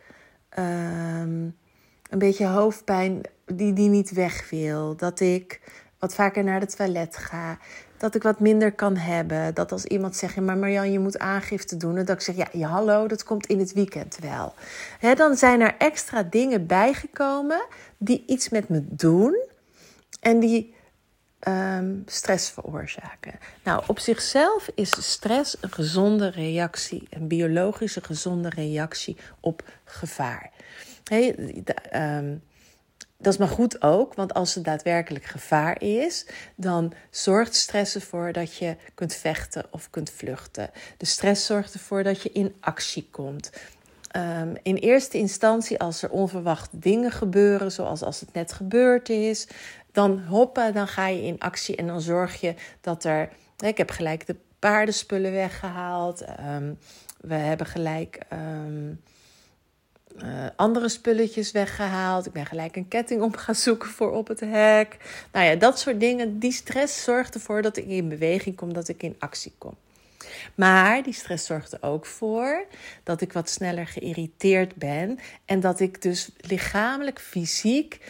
een 2.13 2.19
beetje 2.19 2.47
hoofdpijn 2.47 3.21
die, 3.47 3.73
die 3.73 3.89
niet 3.89 4.11
weg 4.11 4.51
wil. 4.51 4.97
Dat 4.97 5.21
ik 5.21 5.61
wat 5.99 6.15
vaker 6.15 6.45
naar 6.45 6.61
het 6.61 6.77
toilet 6.77 7.17
ga. 7.17 7.59
Dat 8.03 8.15
ik 8.15 8.23
wat 8.23 8.41
minder 8.41 8.73
kan 8.73 8.97
hebben. 8.97 9.55
Dat 9.55 9.73
als 9.73 9.85
iemand 9.85 10.17
zegt, 10.17 10.37
maar 10.37 10.57
Marjan, 10.57 10.93
je 10.93 10.99
moet 10.99 11.19
aangifte 11.19 11.77
doen. 11.77 11.95
Dat 11.95 12.09
ik 12.09 12.21
zeg, 12.21 12.37
ja, 12.37 12.49
ja 12.53 12.69
hallo, 12.69 13.07
dat 13.07 13.25
komt 13.25 13.47
in 13.47 13.59
het 13.59 13.73
weekend 13.73 14.19
wel. 14.21 14.55
Dan 15.15 15.37
zijn 15.37 15.61
er 15.61 15.75
extra 15.79 16.23
dingen 16.23 16.67
bijgekomen 16.67 17.65
die 17.99 18.25
iets 18.27 18.49
met 18.49 18.69
me 18.69 18.85
doen. 18.89 19.43
En 20.21 20.41
die 20.41 20.75
um, 21.49 22.03
stress 22.07 22.51
veroorzaken. 22.51 23.33
Nou, 23.65 23.83
op 23.87 23.99
zichzelf 23.99 24.71
is 24.75 25.11
stress 25.11 25.57
een 25.61 25.73
gezonde 25.73 26.31
reactie, 26.31 27.07
een 27.11 27.29
biologische 27.29 28.05
gezonde 28.05 28.49
reactie 28.49 29.17
op 29.41 29.63
gevaar. 29.85 30.51
Um, 31.93 32.43
dat 33.23 33.33
is 33.33 33.39
maar 33.39 33.49
goed 33.49 33.83
ook, 33.83 34.15
want 34.15 34.35
als 34.35 34.57
er 34.57 34.63
daadwerkelijk 34.63 35.25
gevaar 35.25 35.83
is, 35.83 36.27
dan 36.55 36.93
zorgt 37.11 37.55
stress 37.55 37.95
ervoor 37.95 38.33
dat 38.33 38.57
je 38.57 38.77
kunt 38.95 39.15
vechten 39.15 39.65
of 39.71 39.91
kunt 39.91 40.11
vluchten. 40.11 40.71
De 40.97 41.07
stress 41.07 41.47
zorgt 41.47 41.75
ervoor 41.75 42.03
dat 42.03 42.23
je 42.23 42.33
in 42.33 42.55
actie 42.61 43.09
komt. 43.11 43.51
Um, 44.17 44.55
in 44.63 44.77
eerste 44.77 45.19
instantie, 45.19 45.79
als 45.79 46.03
er 46.03 46.11
onverwachte 46.11 46.79
dingen 46.79 47.11
gebeuren, 47.11 47.73
zoals 47.73 48.03
als 48.03 48.21
het 48.21 48.33
net 48.33 48.53
gebeurd 48.53 49.09
is, 49.09 49.47
dan 49.93 50.21
hoppen, 50.21 50.75
dan 50.75 50.89
ga 50.89 51.07
je 51.07 51.23
in 51.23 51.39
actie 51.39 51.77
en 51.77 51.87
dan 51.87 52.01
zorg 52.01 52.41
je 52.41 52.55
dat 52.81 53.05
er. 53.05 53.29
Ik 53.59 53.77
heb 53.79 53.91
gelijk 53.91 54.27
de 54.27 54.37
paardenspullen 54.59 55.33
weggehaald. 55.33 56.25
Um, 56.41 56.79
we 57.21 57.35
hebben 57.35 57.67
gelijk 57.67 58.19
uh, 58.33 58.39
andere 60.63 60.89
spulletjes 60.89 61.51
weggehaald. 61.53 62.27
Ik 62.27 62.33
ben 62.33 62.47
gelijk 62.47 62.77
een 62.77 62.89
ketting 62.89 63.23
op 63.23 63.37
gaan 63.37 63.55
zoeken 63.55 63.89
voor 63.89 64.11
op 64.11 64.29
het 64.29 64.41
hek. 64.41 64.97
Nou 65.33 65.47
ja, 65.47 65.55
dat 65.55 65.79
soort 65.79 66.01
dingen. 66.01 66.39
Die 66.39 66.53
stress 66.53 67.03
zorgt 67.03 67.35
ervoor 67.35 67.63
dat 67.63 67.77
ik 67.77 67.87
in 67.87 68.09
beweging 68.09 68.57
kom, 68.57 68.73
dat 68.73 68.89
ik 68.89 69.03
in 69.03 69.17
actie 69.19 69.53
kom. 69.59 69.75
Maar 70.55 71.03
die 71.03 71.13
stress 71.13 71.47
zorgt 71.47 71.73
er 71.73 71.83
ook 71.83 72.07
voor 72.07 72.65
dat 73.03 73.21
ik 73.21 73.33
wat 73.33 73.51
sneller 73.51 73.87
geïrriteerd 73.87 74.75
ben 74.75 75.19
en 75.45 75.61
dat 75.61 75.81
ik 75.81 76.03
dus 76.03 76.31
lichamelijk, 76.37 77.21
fysiek 77.21 78.01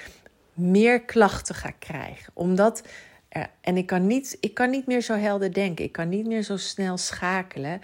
meer 0.54 1.00
klachten 1.00 1.54
ga 1.54 1.70
krijgen. 1.78 2.32
Omdat, 2.34 2.82
en 3.60 3.76
ik 3.76 3.86
kan, 3.86 4.06
niet, 4.06 4.36
ik 4.40 4.54
kan 4.54 4.70
niet 4.70 4.86
meer 4.86 5.00
zo 5.00 5.14
helder 5.14 5.52
denken. 5.52 5.84
Ik 5.84 5.92
kan 5.92 6.08
niet 6.08 6.26
meer 6.26 6.42
zo 6.42 6.56
snel 6.56 6.96
schakelen. 6.96 7.80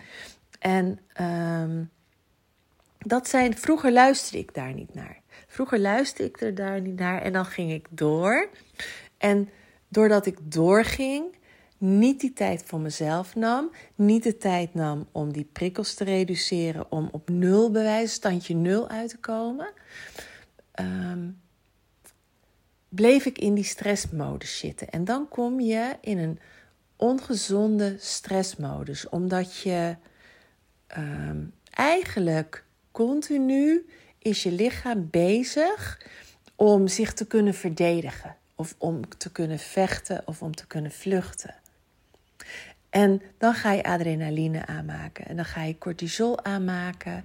En 0.59 0.99
um, 1.21 1.91
dat 2.99 3.29
zijn, 3.29 3.59
vroeger 3.59 3.93
luisterde 3.93 4.39
ik 4.39 4.55
daar 4.55 4.75
niet 4.75 4.95
naar. 4.95 5.21
Vroeger 5.47 5.79
luisterde 5.79 6.31
ik 6.31 6.41
er 6.41 6.55
daar 6.55 6.81
niet 6.81 6.99
naar 6.99 7.23
en 7.23 7.33
dan 7.33 7.47
ging 7.47 7.73
ik 7.73 7.87
door. 7.91 8.49
En 9.19 9.49
doordat 9.89 10.27
ik 10.27 10.39
doorging, 10.43 11.37
niet 11.79 12.21
die 12.21 12.33
tijd 12.33 12.63
voor 12.67 12.81
mezelf 12.81 13.35
nam, 13.35 13.71
niet 13.95 14.23
de 14.23 14.37
tijd 14.37 14.75
nam 14.75 15.09
om 15.13 15.33
die 15.33 15.49
prikkels 15.53 15.95
te 15.95 16.05
reduceren, 16.05 16.91
om 16.91 17.09
op 17.13 17.29
nul 17.29 17.71
bewijs, 17.71 18.13
standje 18.13 18.55
nul 18.55 18.89
uit 18.89 19.11
te 19.11 19.19
komen, 19.19 19.73
um, 20.81 21.41
bleef 22.89 23.27
ik 23.27 23.39
in 23.39 23.55
die 23.55 23.65
stressmodus 23.65 24.59
zitten. 24.59 24.89
En 24.89 25.05
dan 25.05 25.29
kom 25.29 25.61
je 25.61 25.97
in 26.01 26.19
een 26.19 26.39
ongezonde 26.97 27.97
stressmodus, 27.99 29.09
omdat 29.09 29.57
je 29.57 29.97
um, 30.97 31.53
eigenlijk 31.71 32.65
continu 32.99 33.87
is 34.19 34.43
je 34.43 34.53
lichaam 34.53 35.09
bezig 35.11 36.01
om 36.57 36.89
zich 36.89 37.13
te 37.13 37.27
kunnen 37.27 37.55
verdedigen, 37.55 38.37
of 38.55 38.75
om 38.79 39.17
te 39.19 39.33
kunnen 39.33 39.59
vechten, 39.59 40.23
of 40.25 40.43
om 40.43 40.55
te 40.55 40.67
kunnen 40.67 40.91
vluchten. 40.91 41.55
En 42.91 43.23
dan 43.39 43.55
ga 43.55 43.73
je 43.73 43.83
adrenaline 43.83 44.67
aanmaken 44.67 45.27
en 45.27 45.37
dan 45.37 45.45
ga 45.45 45.63
je 45.63 45.79
cortisol 45.79 46.45
aanmaken. 46.45 47.25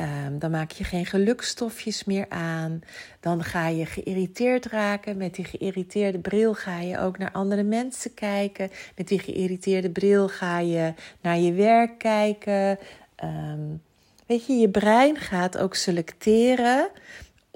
Um, 0.00 0.38
dan 0.38 0.50
maak 0.50 0.70
je 0.70 0.84
geen 0.84 1.06
gelukstofjes 1.06 2.04
meer 2.04 2.26
aan. 2.28 2.80
Dan 3.20 3.44
ga 3.44 3.68
je 3.68 3.86
geïrriteerd 3.86 4.66
raken. 4.66 5.16
Met 5.16 5.34
die 5.34 5.44
geïrriteerde 5.44 6.18
bril 6.18 6.54
ga 6.54 6.80
je 6.80 6.98
ook 6.98 7.18
naar 7.18 7.32
andere 7.32 7.62
mensen 7.62 8.14
kijken. 8.14 8.70
Met 8.96 9.08
die 9.08 9.18
geïrriteerde 9.18 9.90
bril 9.90 10.28
ga 10.28 10.58
je 10.58 10.94
naar 11.20 11.38
je 11.38 11.52
werk 11.52 11.98
kijken. 11.98 12.78
Um, 13.24 13.82
weet 14.26 14.46
je, 14.46 14.52
je 14.52 14.68
brein 14.68 15.16
gaat 15.16 15.58
ook 15.58 15.74
selecteren 15.74 16.90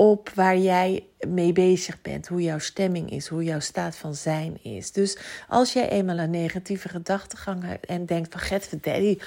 op 0.00 0.30
waar 0.34 0.56
jij 0.56 1.06
mee 1.28 1.52
bezig 1.52 2.02
bent, 2.02 2.28
hoe 2.28 2.42
jouw 2.42 2.58
stemming 2.58 3.10
is, 3.10 3.26
hoe 3.26 3.44
jouw 3.44 3.60
staat 3.60 3.96
van 3.96 4.14
zijn 4.14 4.58
is. 4.62 4.92
Dus 4.92 5.18
als 5.48 5.72
jij 5.72 5.88
eenmaal 5.88 6.18
een 6.18 6.30
negatieve 6.30 6.88
gedachtegang 6.88 7.64
hebt 7.64 7.86
en 7.86 8.06
denkt 8.06 8.32
van 8.32 8.40
get 8.40 8.68
daddy, 8.80 9.18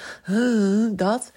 dat, 0.96 1.32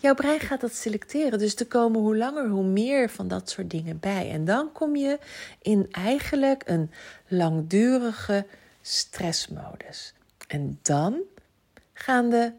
jouw 0.00 0.14
brein 0.14 0.40
gaat 0.40 0.60
dat 0.60 0.74
selecteren. 0.74 1.38
Dus 1.38 1.54
er 1.54 1.66
komen 1.66 2.00
hoe 2.00 2.16
langer 2.16 2.48
hoe 2.48 2.64
meer 2.64 3.10
van 3.10 3.28
dat 3.28 3.50
soort 3.50 3.70
dingen 3.70 3.98
bij. 3.98 4.30
En 4.30 4.44
dan 4.44 4.72
kom 4.72 4.96
je 4.96 5.18
in 5.62 5.86
eigenlijk 5.90 6.62
een 6.66 6.90
langdurige 7.28 8.46
stressmodus. 8.82 10.14
En 10.48 10.78
dan 10.82 11.16
gaan 11.92 12.30
de 12.30 12.52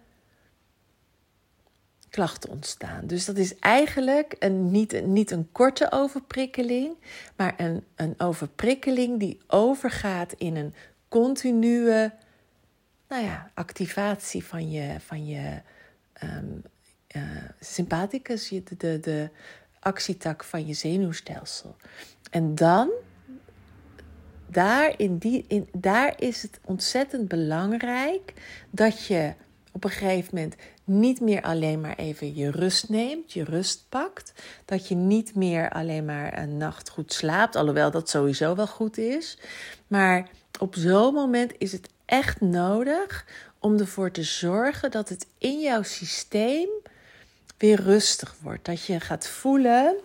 klachten 2.19 2.49
ontstaan. 2.49 3.07
Dus 3.07 3.25
dat 3.25 3.37
is 3.37 3.59
eigenlijk 3.59 4.35
een, 4.39 4.71
niet, 4.71 5.05
niet 5.05 5.31
een 5.31 5.51
korte 5.51 5.91
overprikkeling, 5.91 6.95
maar 7.35 7.53
een, 7.57 7.83
een 7.95 8.13
overprikkeling 8.17 9.19
die 9.19 9.39
overgaat 9.47 10.33
in 10.33 10.55
een 10.55 10.73
continue 11.07 12.11
nou 13.07 13.23
ja, 13.23 13.51
activatie 13.53 14.45
van 14.45 14.71
je, 14.71 14.95
van 14.99 15.27
je 15.27 15.61
um, 16.23 16.63
uh, 17.15 17.21
sympathicus, 17.59 18.49
de, 18.49 18.63
de, 18.77 18.99
de 18.99 19.29
actietak 19.79 20.43
van 20.43 20.67
je 20.67 20.73
zenuwstelsel. 20.73 21.75
En 22.31 22.55
dan, 22.55 22.89
daar, 24.47 24.93
in 24.97 25.17
die, 25.17 25.65
daar 25.71 26.21
is 26.21 26.41
het 26.41 26.59
ontzettend 26.65 27.27
belangrijk 27.27 28.33
dat 28.69 29.05
je 29.05 29.33
op 29.71 29.83
een 29.83 29.89
gegeven 29.89 30.35
moment 30.35 30.55
niet 30.83 31.19
meer 31.19 31.41
alleen 31.41 31.81
maar 31.81 31.95
even 31.95 32.35
je 32.35 32.51
rust 32.51 32.89
neemt, 32.89 33.33
je 33.33 33.43
rust 33.43 33.85
pakt. 33.89 34.33
Dat 34.65 34.87
je 34.87 34.95
niet 34.95 35.35
meer 35.35 35.69
alleen 35.69 36.05
maar 36.05 36.37
een 36.37 36.57
nacht 36.57 36.89
goed 36.89 37.13
slaapt, 37.13 37.55
alhoewel 37.55 37.91
dat 37.91 38.09
sowieso 38.09 38.55
wel 38.55 38.67
goed 38.67 38.97
is. 38.97 39.37
Maar 39.87 40.29
op 40.59 40.75
zo'n 40.75 41.13
moment 41.13 41.53
is 41.57 41.71
het 41.71 41.89
echt 42.05 42.41
nodig 42.41 43.25
om 43.59 43.77
ervoor 43.77 44.11
te 44.11 44.23
zorgen 44.23 44.91
dat 44.91 45.09
het 45.09 45.25
in 45.37 45.59
jouw 45.59 45.83
systeem 45.83 46.69
weer 47.57 47.81
rustig 47.81 48.35
wordt. 48.41 48.65
Dat 48.65 48.85
je 48.85 48.99
gaat 48.99 49.27
voelen 49.27 49.95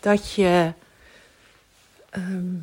dat 0.00 0.32
je. 0.32 0.72
Ehm, 2.10 2.54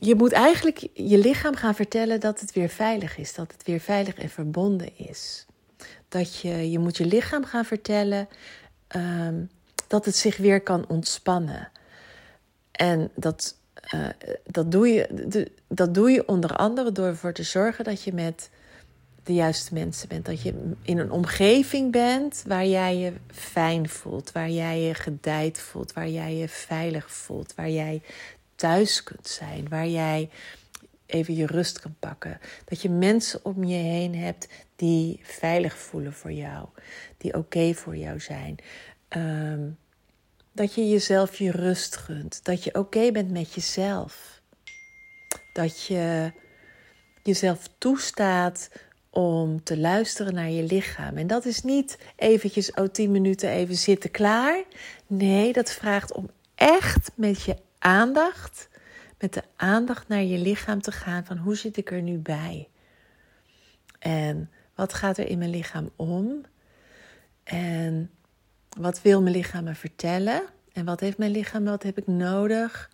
je 0.00 0.14
moet 0.14 0.32
eigenlijk 0.32 0.88
je 0.94 1.18
lichaam 1.18 1.54
gaan 1.54 1.74
vertellen 1.74 2.20
dat 2.20 2.40
het 2.40 2.52
weer 2.52 2.68
veilig 2.68 3.16
is, 3.16 3.34
dat 3.34 3.52
het 3.52 3.62
weer 3.62 3.80
veilig 3.80 4.14
en 4.14 4.30
verbonden 4.30 4.98
is. 4.98 5.46
Dat 6.08 6.40
je, 6.40 6.70
je 6.70 6.78
moet 6.78 6.96
je 6.96 7.06
lichaam 7.06 7.44
gaan 7.44 7.64
vertellen 7.64 8.28
ehm, 8.86 9.44
dat 9.86 10.04
het 10.04 10.16
zich 10.16 10.36
weer 10.36 10.60
kan 10.60 10.84
ontspannen. 10.88 11.70
En 12.70 13.10
dat, 13.14 13.56
uh, 13.94 14.08
dat, 14.44 14.72
doe 14.72 14.88
je, 14.88 15.46
dat 15.68 15.94
doe 15.94 16.10
je 16.10 16.28
onder 16.28 16.56
andere 16.56 16.92
door 16.92 17.06
ervoor 17.06 17.32
te 17.32 17.42
zorgen 17.42 17.84
dat 17.84 18.02
je 18.02 18.12
met 18.12 18.50
de 19.24 19.34
juiste 19.34 19.74
mensen 19.74 20.08
bent. 20.08 20.26
Dat 20.26 20.42
je 20.42 20.72
in 20.82 20.98
een 20.98 21.10
omgeving 21.10 21.92
bent 21.92 22.42
waar 22.46 22.66
jij 22.66 22.96
je 22.96 23.12
fijn 23.32 23.88
voelt, 23.88 24.32
waar 24.32 24.50
jij 24.50 24.80
je 24.80 24.94
gedijd 24.94 25.58
voelt, 25.58 25.92
waar 25.92 26.08
jij 26.08 26.36
je 26.36 26.48
veilig 26.48 27.10
voelt, 27.10 27.54
waar 27.54 27.70
jij 27.70 28.02
thuis 28.54 29.02
kunt 29.02 29.28
zijn, 29.28 29.68
waar 29.68 29.88
jij 29.88 30.30
even 31.08 31.34
je 31.34 31.46
rust 31.46 31.80
kan 31.80 31.94
pakken. 31.98 32.40
Dat 32.64 32.82
je 32.82 32.90
mensen 32.90 33.44
om 33.44 33.64
je 33.64 33.76
heen 33.76 34.14
hebt 34.14 34.48
die 34.76 35.20
veilig 35.22 35.78
voelen 35.78 36.12
voor 36.12 36.32
jou, 36.32 36.68
die 37.18 37.34
oké 37.34 37.74
voor 37.74 37.96
jou 37.96 38.20
zijn. 38.20 38.56
ehm, 39.08 39.68
dat 40.52 40.74
je 40.74 40.88
jezelf 40.88 41.38
je 41.38 41.50
rust 41.50 41.96
gunt. 41.96 42.44
Dat 42.44 42.64
je 42.64 42.74
oké 42.74 43.12
bent 43.12 43.30
met 43.30 43.54
jezelf. 43.54 44.40
Dat 45.52 45.86
je 45.86 46.32
jezelf 47.22 47.68
toestaat 47.78 48.70
om 49.10 49.62
te 49.62 49.78
luisteren 49.78 50.34
naar 50.34 50.50
je 50.50 50.62
lichaam. 50.62 51.16
En 51.16 51.26
dat 51.26 51.44
is 51.44 51.62
niet 51.62 51.98
eventjes, 52.16 52.72
oh 52.72 52.88
tien 52.88 53.10
minuten 53.10 53.50
even 53.50 53.74
zitten 53.74 54.10
klaar. 54.10 54.64
Nee, 55.06 55.52
dat 55.52 55.72
vraagt 55.72 56.12
om 56.12 56.30
echt 56.54 57.10
met 57.14 57.42
je 57.42 57.56
aandacht, 57.78 58.68
met 59.18 59.32
de 59.32 59.42
aandacht 59.56 60.08
naar 60.08 60.22
je 60.22 60.38
lichaam 60.38 60.80
te 60.80 60.92
gaan 60.92 61.24
van 61.24 61.36
hoe 61.36 61.56
zit 61.56 61.76
ik 61.76 61.90
er 61.90 62.02
nu 62.02 62.18
bij? 62.18 62.68
En 63.98 64.50
wat 64.74 64.94
gaat 64.94 65.18
er 65.18 65.26
in 65.26 65.38
mijn 65.38 65.50
lichaam 65.50 65.90
om? 65.96 66.44
En 67.44 68.10
wat 68.68 69.02
wil 69.02 69.22
mijn 69.22 69.34
lichaam 69.34 69.64
me 69.64 69.74
vertellen? 69.74 70.42
En 70.72 70.84
wat 70.84 71.00
heeft 71.00 71.18
mijn 71.18 71.30
lichaam, 71.30 71.64
wat 71.64 71.82
heb 71.82 71.98
ik 71.98 72.06
nodig 72.06 72.90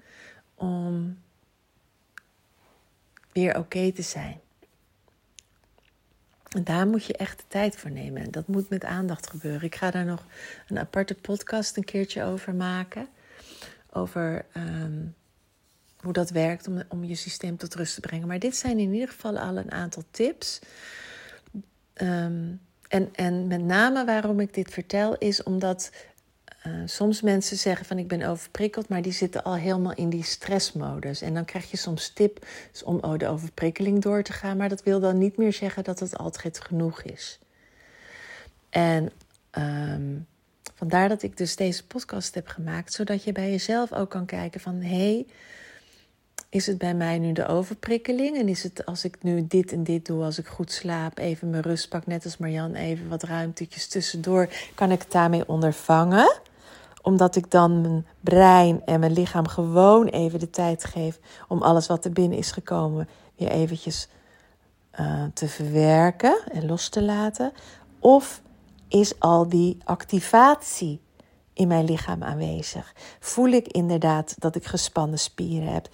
om 0.54 1.18
weer 3.32 3.58
oké 3.58 3.92
te 3.92 4.02
zijn? 4.02 4.40
En 6.48 6.64
daar 6.64 6.86
moet 6.86 7.04
je 7.04 7.16
echt 7.16 7.38
de 7.38 7.44
tijd 7.48 7.76
voor 7.76 7.90
nemen. 7.90 8.30
Dat 8.30 8.48
moet 8.48 8.68
met 8.68 8.84
aandacht 8.84 9.30
gebeuren. 9.30 9.62
Ik 9.62 9.74
ga 9.74 9.90
daar 9.90 10.04
nog 10.04 10.26
een 10.68 10.78
aparte 10.78 11.14
podcast 11.14 11.76
een 11.76 11.84
keertje 11.84 12.24
over 12.24 12.54
maken. 12.54 13.08
Over 13.90 14.46
ehm, 14.52 15.06
hoe 16.04 16.12
dat 16.12 16.30
werkt 16.30 16.68
om, 16.68 16.82
om 16.88 17.04
je 17.04 17.14
systeem 17.14 17.56
tot 17.56 17.74
rust 17.74 17.94
te 17.94 18.00
brengen. 18.00 18.28
Maar 18.28 18.38
dit 18.38 18.56
zijn 18.56 18.78
in 18.78 18.92
ieder 18.92 19.08
geval 19.08 19.38
al 19.38 19.56
een 19.56 19.72
aantal 19.72 20.02
tips. 20.10 20.60
Ehm, 21.94 22.52
en, 22.88 23.08
en 23.12 23.46
met 23.46 23.64
name 23.64 24.04
waarom 24.04 24.40
ik 24.40 24.54
dit 24.54 24.70
vertel 24.70 25.16
is 25.16 25.42
omdat 25.42 25.90
uh, 26.66 26.72
soms 26.84 27.20
mensen 27.20 27.56
zeggen 27.56 27.86
van 27.86 27.98
ik 27.98 28.08
ben 28.08 28.22
overprikkeld, 28.22 28.88
maar 28.88 29.02
die 29.02 29.12
zitten 29.12 29.44
al 29.44 29.54
helemaal 29.54 29.94
in 29.94 30.08
die 30.08 30.24
stressmodus. 30.24 31.22
En 31.22 31.34
dan 31.34 31.44
krijg 31.44 31.70
je 31.70 31.76
soms 31.76 32.08
tips 32.08 32.82
om 32.84 32.98
oh, 33.00 33.18
de 33.18 33.28
overprikkeling 33.28 34.02
door 34.02 34.22
te 34.22 34.32
gaan, 34.32 34.56
maar 34.56 34.68
dat 34.68 34.82
wil 34.82 35.00
dan 35.00 35.18
niet 35.18 35.36
meer 35.36 35.52
zeggen 35.52 35.84
dat 35.84 36.00
het 36.00 36.18
altijd 36.18 36.60
genoeg 36.60 37.02
is. 37.02 37.38
En 38.70 39.10
um, 39.58 40.26
vandaar 40.74 41.08
dat 41.08 41.22
ik 41.22 41.36
dus 41.36 41.56
deze 41.56 41.86
podcast 41.86 42.34
heb 42.34 42.48
gemaakt, 42.48 42.92
zodat 42.92 43.24
je 43.24 43.32
bij 43.32 43.50
jezelf 43.50 43.92
ook 43.92 44.10
kan 44.10 44.26
kijken 44.26 44.60
van 44.60 44.74
hé, 44.80 44.96
hey, 44.96 45.26
is 46.54 46.66
het 46.66 46.78
bij 46.78 46.94
mij 46.94 47.18
nu 47.18 47.32
de 47.32 47.46
overprikkeling? 47.46 48.36
En 48.36 48.48
is 48.48 48.62
het 48.62 48.86
als 48.86 49.04
ik 49.04 49.22
nu 49.22 49.46
dit 49.46 49.72
en 49.72 49.84
dit 49.84 50.06
doe, 50.06 50.24
als 50.24 50.38
ik 50.38 50.46
goed 50.46 50.72
slaap, 50.72 51.18
even 51.18 51.50
mijn 51.50 51.62
rust 51.62 51.88
pak, 51.88 52.06
net 52.06 52.24
als 52.24 52.36
Marjan, 52.36 52.74
even 52.74 53.08
wat 53.08 53.22
ruimtetjes 53.22 53.88
tussendoor, 53.88 54.48
kan 54.74 54.90
ik 54.90 55.02
het 55.02 55.12
daarmee 55.12 55.48
ondervangen? 55.48 56.38
Omdat 57.02 57.36
ik 57.36 57.50
dan 57.50 57.80
mijn 57.80 58.06
brein 58.20 58.82
en 58.84 59.00
mijn 59.00 59.12
lichaam 59.12 59.48
gewoon 59.48 60.06
even 60.06 60.38
de 60.38 60.50
tijd 60.50 60.84
geef 60.84 61.18
om 61.48 61.62
alles 61.62 61.86
wat 61.86 62.04
er 62.04 62.12
binnen 62.12 62.38
is 62.38 62.50
gekomen 62.50 63.08
weer 63.36 63.50
eventjes 63.50 64.08
uh, 65.00 65.24
te 65.34 65.48
verwerken 65.48 66.38
en 66.52 66.66
los 66.66 66.88
te 66.88 67.02
laten. 67.02 67.52
Of 67.98 68.42
is 68.88 69.20
al 69.20 69.48
die 69.48 69.78
activatie 69.84 71.00
in 71.54 71.68
mijn 71.68 71.84
lichaam 71.84 72.22
aanwezig? 72.22 72.92
Voel 73.20 73.48
ik 73.48 73.66
inderdaad 73.68 74.34
dat 74.38 74.56
ik 74.56 74.64
gespannen 74.64 75.18
spieren 75.18 75.72
heb? 75.72 75.88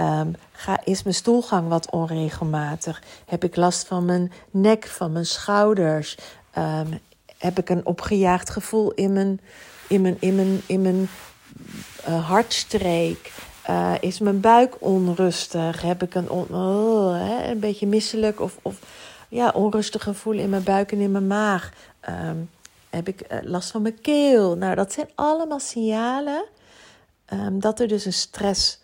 Um, 0.00 0.34
ga, 0.52 0.80
is 0.84 1.02
mijn 1.02 1.14
stoelgang 1.14 1.68
wat 1.68 1.90
onregelmatig? 1.90 3.02
Heb 3.26 3.44
ik 3.44 3.56
last 3.56 3.86
van 3.86 4.04
mijn 4.04 4.32
nek, 4.50 4.86
van 4.86 5.12
mijn 5.12 5.26
schouders? 5.26 6.16
Um, 6.58 7.00
heb 7.38 7.58
ik 7.58 7.68
een 7.68 7.86
opgejaagd 7.86 8.50
gevoel 8.50 8.92
in 8.92 9.12
mijn, 9.12 9.40
in 9.88 10.00
mijn, 10.00 10.16
in 10.20 10.34
mijn, 10.34 10.60
in 10.66 10.82
mijn 10.82 11.08
uh, 12.08 12.28
hartstreek? 12.28 13.32
Uh, 13.70 13.92
is 14.00 14.18
mijn 14.18 14.40
buik 14.40 14.76
onrustig? 14.78 15.82
Heb 15.82 16.02
ik 16.02 16.14
een, 16.14 16.30
oh, 16.30 17.14
hè, 17.14 17.50
een 17.50 17.60
beetje 17.60 17.86
misselijk 17.86 18.40
of, 18.40 18.58
of 18.62 18.78
ja, 19.28 19.48
onrustig 19.48 20.02
gevoel 20.02 20.34
in 20.34 20.50
mijn 20.50 20.62
buik 20.62 20.92
en 20.92 21.00
in 21.00 21.10
mijn 21.10 21.26
maag? 21.26 21.72
Um, 22.08 22.50
heb 22.94 23.08
ik 23.08 23.32
uh, 23.32 23.38
last 23.42 23.70
van 23.70 23.82
mijn 23.82 24.00
keel? 24.00 24.56
Nou, 24.56 24.74
dat 24.74 24.92
zijn 24.92 25.08
allemaal 25.14 25.60
signalen 25.60 26.44
dat 27.52 27.80
er 27.80 27.88
dus 27.88 28.04
een 28.04 28.12
stress 28.12 28.80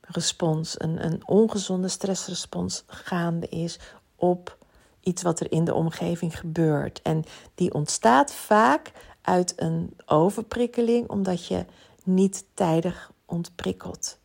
respons, 0.00 0.80
een, 0.80 1.04
een 1.04 1.28
ongezonde 1.28 1.88
stressrespons 1.88 2.84
gaande 2.86 3.48
is 3.48 3.78
op 4.16 4.58
iets 5.00 5.22
wat 5.22 5.40
er 5.40 5.52
in 5.52 5.64
de 5.64 5.74
omgeving 5.74 6.38
gebeurt. 6.38 7.02
En 7.02 7.24
die 7.54 7.74
ontstaat 7.74 8.32
vaak 8.32 8.92
uit 9.22 9.52
een 9.56 9.96
overprikkeling, 10.06 11.08
omdat 11.08 11.46
je 11.46 11.64
niet 12.04 12.44
tijdig 12.54 13.12
ontprikkelt. 13.26 14.18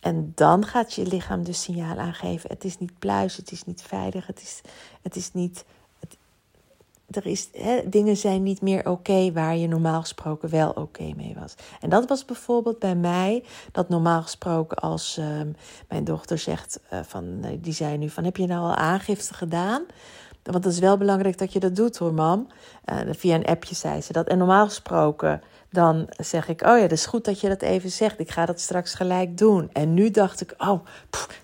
En 0.00 0.32
dan 0.34 0.66
gaat 0.66 0.94
je 0.94 1.06
lichaam 1.06 1.44
dus 1.44 1.62
signaal 1.62 1.98
aangeven: 1.98 2.50
het 2.50 2.64
is 2.64 2.78
niet 2.78 2.98
pluis, 2.98 3.36
het 3.36 3.52
is 3.52 3.64
niet 3.64 3.82
veilig, 3.82 4.26
het 4.26 4.40
is, 4.42 4.60
het 5.02 5.16
is 5.16 5.32
niet 5.32 5.64
er 7.10 7.26
is, 7.26 7.48
hè, 7.52 7.80
dingen 7.88 8.16
zijn 8.16 8.42
niet 8.42 8.62
meer 8.62 8.88
oké 8.88 9.32
waar 9.32 9.56
je 9.56 9.68
normaal 9.68 10.00
gesproken 10.00 10.50
wel 10.50 10.70
oké 10.70 11.12
mee 11.16 11.36
was. 11.40 11.54
En 11.80 11.90
dat 11.90 12.08
was 12.08 12.24
bijvoorbeeld 12.24 12.78
bij 12.78 12.94
mij, 12.94 13.44
dat 13.72 13.88
normaal 13.88 14.22
gesproken 14.22 14.76
als 14.76 15.16
ehm, 15.18 15.52
mijn 15.88 16.04
dochter 16.04 16.38
zegt, 16.38 16.80
uh, 16.92 16.98
van, 17.02 17.44
die 17.60 17.72
zei 17.72 17.98
nu 17.98 18.08
van, 18.08 18.24
heb 18.24 18.36
je 18.36 18.46
nou 18.46 18.60
al 18.60 18.74
aangifte 18.74 19.34
gedaan? 19.34 19.82
Want 20.42 20.64
het 20.64 20.72
is 20.72 20.78
wel 20.78 20.96
belangrijk 20.96 21.38
dat 21.38 21.52
je 21.52 21.60
dat 21.60 21.76
doet 21.76 21.96
hoor, 21.96 22.14
mam. 22.14 22.46
Uh, 22.84 23.00
via 23.10 23.34
een 23.34 23.44
appje 23.44 23.74
zei 23.74 24.00
ze 24.00 24.12
dat. 24.12 24.26
En 24.26 24.38
normaal 24.38 24.66
gesproken 24.66 25.42
dan 25.70 26.08
zeg 26.16 26.48
ik, 26.48 26.62
oh 26.62 26.76
ja, 26.76 26.80
dat 26.80 26.92
is 26.92 27.06
goed 27.06 27.24
dat 27.24 27.40
je 27.40 27.48
dat 27.48 27.62
even 27.62 27.90
zegt. 27.90 28.18
Ik 28.18 28.30
ga 28.30 28.46
dat 28.46 28.60
straks 28.60 28.94
gelijk 28.94 29.38
doen. 29.38 29.70
En 29.72 29.94
nu 29.94 30.10
dacht 30.10 30.40
ik, 30.40 30.54
oh, 30.58 30.80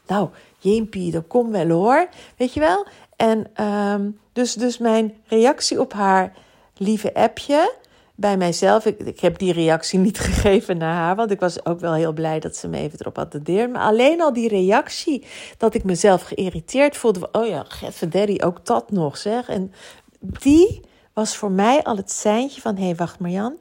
nou, 0.06 0.28
Jimpie, 0.58 1.10
dat 1.10 1.26
komt 1.26 1.50
wel 1.50 1.68
hoor. 1.68 2.08
Weet 2.36 2.54
je 2.54 2.60
wel? 2.60 2.86
En 3.16 3.64
um, 3.64 4.18
dus, 4.34 4.54
dus 4.54 4.78
mijn 4.78 5.14
reactie 5.26 5.80
op 5.80 5.92
haar 5.92 6.32
lieve 6.76 7.14
appje 7.14 7.74
bij 8.14 8.36
mijzelf. 8.36 8.86
Ik, 8.86 9.20
heb 9.20 9.38
die 9.38 9.52
reactie 9.52 9.98
niet 9.98 10.18
gegeven 10.28 10.78
naar 10.78 10.94
haar, 10.94 11.16
want 11.16 11.30
ik 11.30 11.40
was 11.40 11.66
ook 11.66 11.80
wel 11.80 11.94
heel 11.94 12.12
blij 12.12 12.40
dat 12.40 12.56
ze 12.56 12.68
me 12.68 12.78
even 12.78 12.98
erop 13.00 13.18
attendeerde. 13.18 13.72
Maar 13.72 13.82
alleen 13.82 14.20
al 14.20 14.32
die 14.32 14.48
reactie, 14.48 15.26
dat 15.58 15.74
ik 15.74 15.84
mezelf 15.84 16.22
geïrriteerd 16.22 16.96
voelde. 16.96 17.28
oh 17.32 17.46
ja, 17.46 17.66
Daddy, 18.08 18.38
ook 18.44 18.66
dat 18.66 18.90
nog 18.90 19.16
zeg. 19.16 19.48
En 19.48 19.72
die 20.20 20.80
was 21.12 21.36
voor 21.36 21.50
mij 21.50 21.82
al 21.82 21.96
het 21.96 22.10
seintje 22.10 22.60
van: 22.60 22.76
hé, 22.76 22.84
hey, 22.84 22.94
wacht 22.94 23.18
Marjan. 23.18 23.56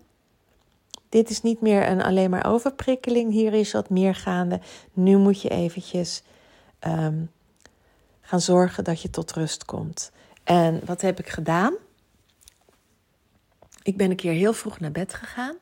Dit 1.10 1.30
is 1.30 1.42
niet 1.42 1.62
meer 1.62 1.88
een 1.88 2.04
alleen 2.04 2.30
maar 2.30 2.52
overprikkeling. 2.52 3.32
Hier 3.32 3.54
is 3.54 3.72
wat 3.72 3.90
meer 3.90 4.16
gaande. 4.16 4.60
Nu 4.94 5.18
moet 5.18 5.42
je 5.42 5.50
eventjes 5.50 6.24
um, 6.88 7.32
gaan 8.22 8.42
zorgen 8.42 8.84
dat 8.84 9.02
je 9.02 9.10
tot 9.10 9.32
rust 9.32 9.66
komt. 9.66 10.12
En 10.44 10.82
wat 10.86 11.02
heb 11.02 11.20
ik 11.20 11.30
gedaan? 11.30 11.74
Ik 13.84 13.98
ben 13.98 14.10
een 14.10 14.16
keer 14.16 14.34
heel 14.34 14.54
vroeg 14.54 14.80
naar 14.80 14.92
bed 14.92 15.14
gegaan. 15.14 15.56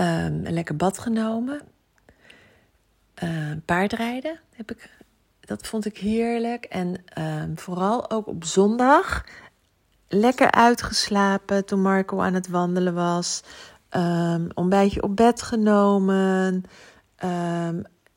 Um, 0.00 0.46
een 0.46 0.52
lekker 0.52 0.76
bad 0.76 0.98
genomen. 0.98 1.60
Uh, 3.22 3.52
paardrijden 3.64 4.40
heb 4.54 4.70
ik, 4.70 4.90
dat 5.40 5.66
vond 5.66 5.84
ik 5.84 5.98
heerlijk. 5.98 6.64
En 6.64 7.04
um, 7.18 7.58
vooral 7.58 8.10
ook 8.10 8.26
op 8.26 8.44
zondag 8.44 9.24
lekker 10.08 10.50
uitgeslapen 10.50 11.64
toen 11.64 11.82
Marco 11.82 12.20
aan 12.20 12.34
het 12.34 12.48
wandelen 12.48 12.94
was. 12.94 13.42
Um, 13.90 14.48
ontbijtje 14.54 15.02
op 15.02 15.16
bed 15.16 15.42
genomen. 15.42 16.64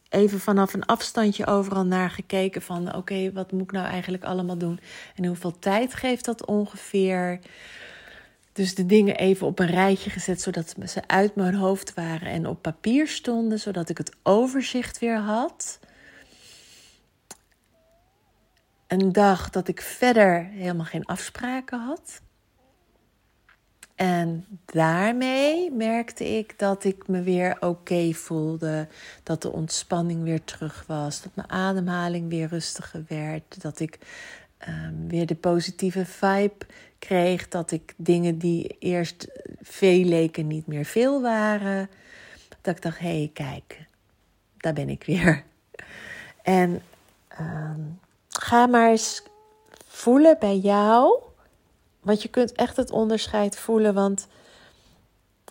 Even 0.10 0.40
vanaf 0.40 0.74
een 0.74 0.86
afstandje 0.86 1.46
overal 1.46 1.86
naar 1.86 2.10
gekeken 2.10 2.62
van 2.62 2.96
oké, 2.96 3.32
wat 3.32 3.52
moet 3.52 3.62
ik 3.62 3.72
nou 3.72 3.88
eigenlijk 3.88 4.24
allemaal 4.24 4.58
doen 4.58 4.80
en 5.16 5.26
hoeveel 5.26 5.60
tijd 5.60 5.94
geeft 5.94 6.26
dat 6.26 6.46
ongeveer. 6.46 7.40
Dus 8.54 8.76
de 8.76 8.86
dingen 8.86 9.16
even 9.16 9.48
op 9.48 9.60
een 9.60 9.68
rijtje 9.68 10.10
gezet 10.10 10.42
zodat 10.42 10.76
ze 10.86 11.08
uit 11.08 11.36
mijn 11.36 11.56
hoofd 11.56 11.94
waren 11.94 12.28
en 12.28 12.48
op 12.48 12.62
papier 12.62 13.08
stonden, 13.08 13.60
zodat 13.60 13.90
ik 13.90 13.98
het 13.98 14.16
overzicht 14.24 15.00
weer 15.00 15.18
had. 15.18 15.80
Een 18.88 19.12
dag 19.12 19.50
dat 19.50 19.68
ik 19.68 19.82
verder 19.82 20.46
helemaal 20.46 20.86
geen 20.86 21.06
afspraken 21.06 21.80
had. 21.80 22.22
En 24.00 24.46
daarmee 24.66 25.72
merkte 25.72 26.38
ik 26.38 26.60
dat 26.60 26.84
ik 26.84 27.08
me 27.08 27.22
weer 27.22 27.58
oké 27.60 28.14
voelde. 28.14 28.88
Dat 29.24 29.42
de 29.42 29.52
ontspanning 29.52 30.24
weer 30.24 30.44
terug 30.44 30.84
was. 30.88 31.22
Dat 31.22 31.36
mijn 31.36 31.50
ademhaling 31.50 32.30
weer 32.30 32.48
rustiger 32.48 33.06
werd. 33.08 33.62
Dat 33.62 33.80
ik 33.80 34.00
um, 34.68 35.08
weer 35.08 35.26
de 35.26 35.36
positieve 35.36 36.06
vibe 36.06 36.66
kreeg. 37.00 37.48
Dat 37.48 37.72
ik 37.72 37.94
dingen 37.98 38.38
die 38.38 38.76
eerst 38.80 39.28
veel 39.62 40.04
leken 40.04 40.48
niet 40.48 40.68
meer 40.68 40.86
veel 40.86 41.22
waren. 41.22 41.90
Dat 42.62 42.76
ik 42.76 42.82
dacht, 42.82 43.00
hé, 43.00 43.18
hey, 43.18 43.30
kijk, 43.34 43.86
daar 44.58 44.74
ben 44.74 44.90
ik 44.90 45.04
weer. 45.04 45.44
En 46.42 46.82
um, 47.40 48.00
ga 48.30 48.68
maar 48.68 48.90
eens 48.90 49.24
voelen 49.88 50.38
bij 50.40 50.58
jou 50.58 51.28
want 52.02 52.22
je 52.22 52.28
kunt 52.28 52.52
echt 52.52 52.78
het 52.78 52.92
onderscheid 52.92 53.58
voelen. 53.58 53.94
Want 53.94 54.28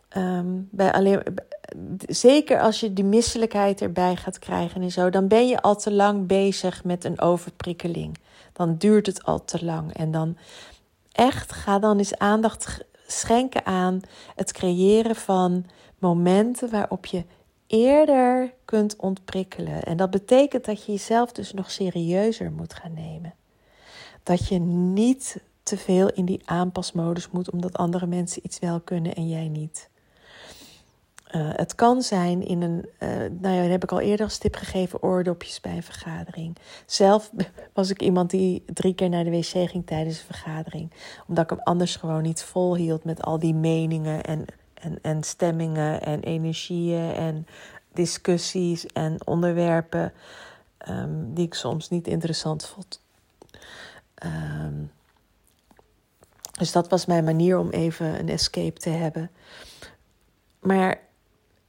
ehm, 0.08 0.46
bij 0.70 0.92
alleen, 0.92 1.22
zeker 2.06 2.60
als 2.60 2.80
je 2.80 2.92
die 2.92 3.04
misselijkheid 3.04 3.80
erbij 3.80 4.16
gaat 4.16 4.38
krijgen 4.38 4.82
en 4.82 4.90
zo, 4.90 5.10
dan 5.10 5.28
ben 5.28 5.48
je 5.48 5.60
al 5.60 5.76
te 5.76 5.92
lang 5.92 6.26
bezig 6.26 6.84
met 6.84 7.04
een 7.04 7.20
overprikkeling. 7.20 8.18
Dan 8.52 8.76
duurt 8.76 9.06
het 9.06 9.24
al 9.24 9.44
te 9.44 9.64
lang. 9.64 9.94
En 9.94 10.10
dan 10.10 10.36
echt 11.12 11.52
ga 11.52 11.78
dan 11.78 11.98
eens 11.98 12.18
aandacht 12.18 12.84
schenken 13.06 13.66
aan 13.66 14.00
het 14.34 14.52
creëren 14.52 15.16
van 15.16 15.66
momenten 15.98 16.70
waarop 16.70 17.06
je 17.06 17.24
eerder 17.66 18.52
kunt 18.64 18.96
ontprikkelen. 18.96 19.82
En 19.82 19.96
dat 19.96 20.10
betekent 20.10 20.64
dat 20.64 20.84
je 20.84 20.92
jezelf 20.92 21.32
dus 21.32 21.52
nog 21.52 21.70
serieuzer 21.70 22.52
moet 22.52 22.74
gaan 22.74 22.94
nemen. 22.94 23.34
Dat 24.22 24.48
je 24.48 24.58
niet 24.58 25.40
te 25.68 25.76
veel 25.76 26.08
in 26.08 26.24
die 26.24 26.42
aanpasmodus 26.44 27.30
moet 27.30 27.50
omdat 27.50 27.76
andere 27.76 28.06
mensen 28.06 28.44
iets 28.44 28.58
wel 28.58 28.80
kunnen 28.80 29.14
en 29.14 29.28
jij 29.28 29.48
niet. 29.48 29.88
Uh, 31.34 31.50
het 31.52 31.74
kan 31.74 32.02
zijn 32.02 32.46
in 32.46 32.62
een, 32.62 32.88
uh, 32.98 33.08
nou 33.40 33.54
ja, 33.54 33.62
heb 33.62 33.82
ik 33.82 33.92
al 33.92 34.00
eerder 34.00 34.26
als 34.26 34.38
tip 34.38 34.54
gegeven, 34.54 35.02
oordopjes 35.02 35.60
bij 35.60 35.76
een 35.76 35.82
vergadering. 35.82 36.56
Zelf 36.86 37.30
was 37.72 37.90
ik 37.90 38.02
iemand 38.02 38.30
die 38.30 38.62
drie 38.66 38.94
keer 38.94 39.08
naar 39.08 39.24
de 39.24 39.30
wc 39.30 39.70
ging 39.70 39.86
tijdens 39.86 40.18
een 40.18 40.24
vergadering. 40.24 40.90
Omdat 41.26 41.44
ik 41.44 41.50
hem 41.50 41.60
anders 41.64 41.96
gewoon 41.96 42.22
niet 42.22 42.42
volhield 42.42 43.04
met 43.04 43.22
al 43.22 43.38
die 43.38 43.54
meningen 43.54 44.22
en, 44.22 44.44
en, 44.74 44.98
en 45.02 45.22
stemmingen 45.22 46.02
en 46.02 46.20
energieën 46.20 47.12
en 47.12 47.46
discussies 47.92 48.86
en 48.86 49.26
onderwerpen 49.26 50.12
um, 50.88 51.34
die 51.34 51.46
ik 51.46 51.54
soms 51.54 51.88
niet 51.88 52.06
interessant 52.06 52.66
vond. 52.66 53.00
Um, 54.24 54.90
dus 56.58 56.72
dat 56.72 56.88
was 56.88 57.06
mijn 57.06 57.24
manier 57.24 57.58
om 57.58 57.70
even 57.70 58.18
een 58.18 58.28
escape 58.28 58.80
te 58.80 58.90
hebben. 58.90 59.30
Maar 60.60 61.00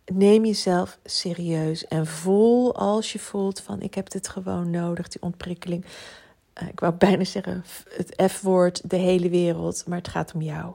neem 0.05 0.45
jezelf 0.45 0.99
serieus 1.03 1.87
en 1.87 2.05
voel 2.07 2.75
als 2.75 3.11
je 3.11 3.19
voelt 3.19 3.61
van 3.61 3.81
ik 3.81 3.93
heb 3.93 4.09
dit 4.09 4.27
gewoon 4.27 4.69
nodig, 4.69 5.07
die 5.07 5.21
ontprikkeling. 5.21 5.85
Uh, 6.61 6.67
ik 6.67 6.79
wou 6.79 6.93
bijna 6.93 7.23
zeggen 7.23 7.63
het 7.89 8.31
F-woord, 8.31 8.89
de 8.89 8.97
hele 8.97 9.29
wereld, 9.29 9.83
maar 9.87 9.97
het 9.97 10.07
gaat 10.07 10.33
om 10.33 10.41
jou. 10.41 10.73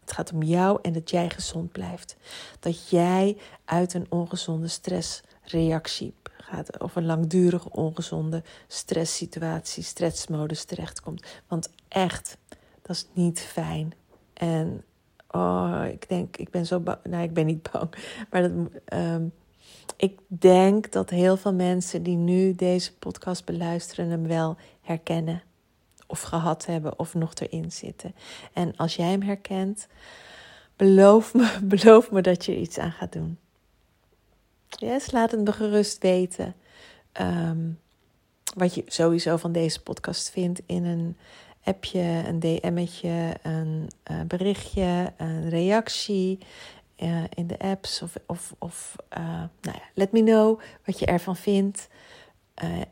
Het 0.00 0.12
gaat 0.12 0.32
om 0.32 0.42
jou 0.42 0.78
en 0.82 0.92
dat 0.92 1.10
jij 1.10 1.30
gezond 1.30 1.72
blijft. 1.72 2.16
Dat 2.60 2.88
jij 2.88 3.36
uit 3.64 3.94
een 3.94 4.06
ongezonde 4.08 4.68
stressreactie 4.68 6.14
gaat, 6.22 6.78
of 6.78 6.96
een 6.96 7.06
langdurige 7.06 7.70
ongezonde 7.70 8.42
stresssituatie, 8.66 9.82
stressmodus 9.82 10.64
terechtkomt. 10.64 11.26
Want 11.48 11.68
echt, 11.88 12.36
dat 12.90 13.08
niet 13.12 13.40
fijn. 13.40 13.92
En 14.32 14.84
oh, 15.30 15.82
ik 15.92 16.08
denk, 16.08 16.36
ik 16.36 16.50
ben 16.50 16.66
zo 16.66 16.80
bang. 16.80 16.98
Nee, 17.02 17.22
ik 17.22 17.34
ben 17.34 17.46
niet 17.46 17.68
bang. 17.72 17.94
Maar 18.30 18.42
dat, 18.42 18.52
um, 18.92 19.32
ik 19.96 20.18
denk 20.26 20.92
dat 20.92 21.10
heel 21.10 21.36
veel 21.36 21.54
mensen 21.54 22.02
die 22.02 22.16
nu 22.16 22.54
deze 22.54 22.94
podcast 22.94 23.44
beluisteren 23.44 24.10
hem 24.10 24.26
wel 24.26 24.56
herkennen. 24.80 25.42
Of 26.06 26.20
gehad 26.20 26.66
hebben 26.66 26.98
of 26.98 27.14
nog 27.14 27.34
erin 27.34 27.72
zitten. 27.72 28.14
En 28.52 28.76
als 28.76 28.96
jij 28.96 29.10
hem 29.10 29.22
herkent, 29.22 29.88
beloof 30.76 31.34
me, 31.34 31.58
beloof 31.76 32.10
me 32.10 32.20
dat 32.20 32.44
je 32.44 32.56
iets 32.56 32.78
aan 32.78 32.92
gaat 32.92 33.12
doen. 33.12 33.38
Yes, 34.68 35.10
laat 35.10 35.30
het 35.30 35.44
me 35.44 35.52
gerust 35.52 36.02
weten. 36.02 36.54
Um, 37.20 37.78
wat 38.54 38.74
je 38.74 38.82
sowieso 38.86 39.36
van 39.36 39.52
deze 39.52 39.82
podcast 39.82 40.30
vindt 40.30 40.60
in 40.66 40.84
een 40.84 41.16
appje, 41.64 42.22
een 42.26 42.40
DM'tje, 42.40 43.34
een 43.42 43.90
uh, 44.10 44.20
berichtje, 44.26 45.12
een 45.16 45.48
reactie 45.48 46.38
uh, 46.96 47.22
in 47.34 47.46
de 47.46 47.58
apps. 47.58 48.02
Of, 48.02 48.14
of, 48.26 48.54
of 48.58 48.96
uh, 49.18 49.24
nou 49.60 49.76
ja, 49.76 49.82
let 49.94 50.12
me 50.12 50.22
know 50.22 50.60
wat 50.84 50.98
je 50.98 51.06
ervan 51.06 51.36
vindt. 51.36 51.88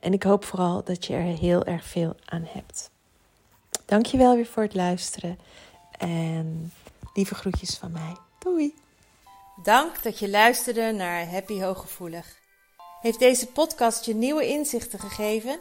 en 0.00 0.12
ik 0.12 0.22
hoop 0.22 0.44
vooral 0.44 0.84
dat 0.84 1.06
je 1.06 1.14
er 1.14 1.38
heel 1.38 1.64
erg 1.64 1.84
veel 1.84 2.14
aan 2.24 2.46
hebt. 2.48 2.90
Dankjewel 3.84 4.34
weer 4.34 4.46
voor 4.46 4.62
het 4.62 4.74
luisteren. 4.74 5.38
En 5.98 6.72
lieve 7.14 7.34
groetjes 7.34 7.76
van 7.76 7.92
mij. 7.92 8.16
Doei! 8.38 8.74
Dank 9.62 10.02
dat 10.02 10.18
je 10.18 10.28
luisterde 10.28 10.92
naar 10.92 11.30
Happy 11.30 11.60
Hooggevoelig. 11.60 12.36
Heeft 13.00 13.18
deze 13.18 13.46
podcast 13.46 14.04
je 14.04 14.14
nieuwe 14.14 14.46
inzichten 14.46 14.98
gegeven? 14.98 15.60